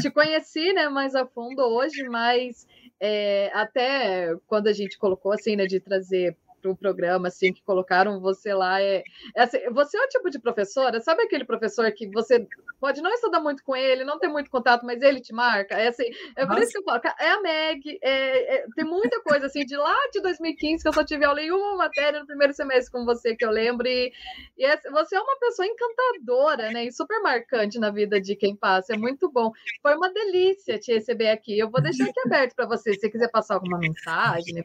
[0.00, 2.66] te conheci, né, mais a fundo hoje, mas
[3.00, 7.62] é, até quando a gente colocou assim, né, de trazer para o programa, assim, que
[7.62, 8.80] colocaram você lá.
[8.80, 9.02] É,
[9.36, 12.46] é assim, você é o tipo de professora, sabe aquele professor que você
[12.80, 15.74] pode não estudar muito com ele, não ter muito contato, mas ele te marca?
[15.74, 16.04] É assim,
[16.36, 16.62] é por Nossa.
[16.62, 19.96] isso que eu falo, é a Meg, é, é, tem muita coisa assim de lá
[20.12, 23.34] de 2015 que eu só tive aula em uma matéria no primeiro semestre com você
[23.36, 23.86] que eu lembro.
[23.86, 24.12] E,
[24.56, 26.84] e é, você é uma pessoa encantadora, né?
[26.84, 28.94] E super marcante na vida de quem passa.
[28.94, 29.52] É muito bom.
[29.82, 31.58] Foi uma delícia te receber aqui.
[31.58, 34.54] Eu vou deixar aqui aberto para você, se você quiser passar alguma mensagem.
[34.54, 34.64] Né?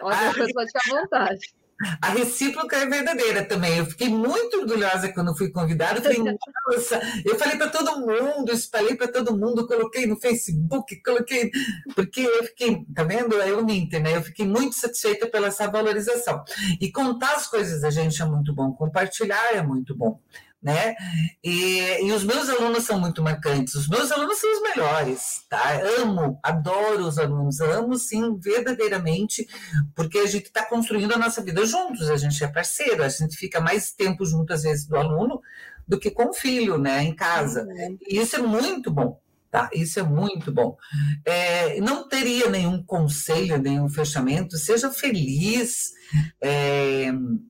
[0.00, 1.58] Olha, pode ficar à vontade.
[2.02, 3.78] A recíproca é verdadeira também.
[3.78, 5.98] Eu fiquei muito orgulhosa quando fui convidada.
[5.98, 6.18] Eu falei,
[6.66, 11.52] nossa, eu falei para todo mundo, espalhei para todo mundo, coloquei no Facebook, coloquei.
[11.94, 13.40] Porque eu fiquei, tá vendo?
[13.40, 14.16] É o Ninter, né?
[14.16, 16.42] Eu fiquei muito satisfeita pela essa valorização.
[16.80, 20.20] E contar as coisas da gente é muito bom, compartilhar é muito bom
[20.62, 20.94] né?
[21.42, 23.74] E, e, os meus alunos são muito marcantes.
[23.74, 25.80] Os meus alunos são os melhores, tá?
[26.00, 29.46] Amo, adoro os alunos, amo sim, verdadeiramente,
[29.94, 33.36] porque a gente está construindo a nossa vida juntos, a gente é parceiro, a gente
[33.36, 35.40] fica mais tempo junto, às vezes, do aluno
[35.86, 37.66] do que com o filho, né, em casa.
[38.06, 39.18] E isso é muito bom.
[39.50, 39.70] Tá?
[39.72, 40.76] Isso é muito bom.
[41.24, 44.58] É, não teria nenhum conselho, nenhum fechamento.
[44.58, 45.92] Seja feliz,
[46.40, 47.06] é,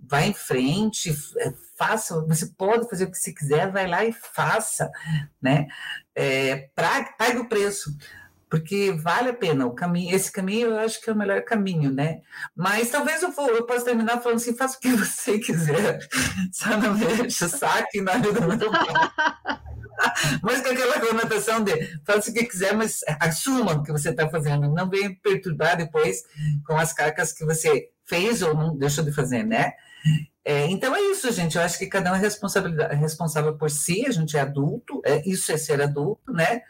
[0.09, 4.13] vá em frente, é, faça, você pode fazer o que você quiser, vai lá e
[4.13, 4.91] faça,
[5.41, 5.67] né?
[6.15, 7.97] É, pra, pague o preço,
[8.51, 11.93] porque vale a pena o caminho, esse caminho eu acho que é o melhor caminho,
[11.93, 12.21] né?
[12.57, 15.99] Mas talvez eu, for, eu possa terminar falando assim, faça o que você quiser,
[16.53, 18.41] só não enche o saco e nada do
[20.43, 24.29] mas com aquela conotação de faça o que quiser, mas assuma o que você está
[24.29, 26.23] fazendo, não venha perturbar depois
[26.67, 29.73] com as cargas que você fez ou não deixou de fazer, né?
[30.45, 31.59] É, então é isso, gente.
[31.59, 35.53] Eu acho que cada um é, responsável por si, a gente é adulto, é, isso
[35.53, 36.63] é ser adulto, né?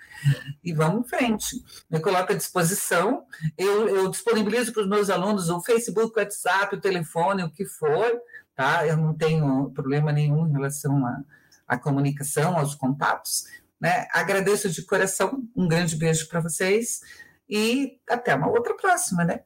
[0.64, 1.46] E vamos em frente.
[1.88, 3.22] Me coloco à disposição.
[3.56, 7.64] Eu, eu disponibilizo para os meus alunos o Facebook, o WhatsApp, o telefone, o que
[7.64, 8.20] for,
[8.56, 8.84] tá?
[8.84, 11.20] Eu não tenho problema nenhum em relação à,
[11.68, 13.44] à comunicação, aos contatos.
[13.80, 14.08] Né?
[14.12, 17.00] Agradeço de coração, um grande beijo para vocês
[17.48, 19.40] e até uma outra próxima, né?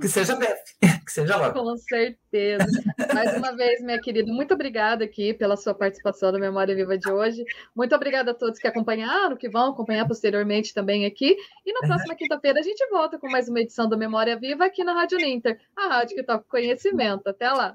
[0.00, 0.60] Que seja breve,
[1.04, 1.52] que seja logo.
[1.60, 2.64] Com certeza.
[3.12, 7.10] Mais uma vez, minha querida, muito obrigada aqui pela sua participação no Memória Viva de
[7.10, 7.44] hoje.
[7.76, 11.36] Muito obrigada a todos que acompanharam, que vão acompanhar posteriormente também aqui.
[11.66, 14.82] E na próxima quinta-feira a gente volta com mais uma edição do Memória Viva aqui
[14.82, 17.28] na Rádio Ninter, a rádio que toca conhecimento.
[17.28, 17.74] Até lá.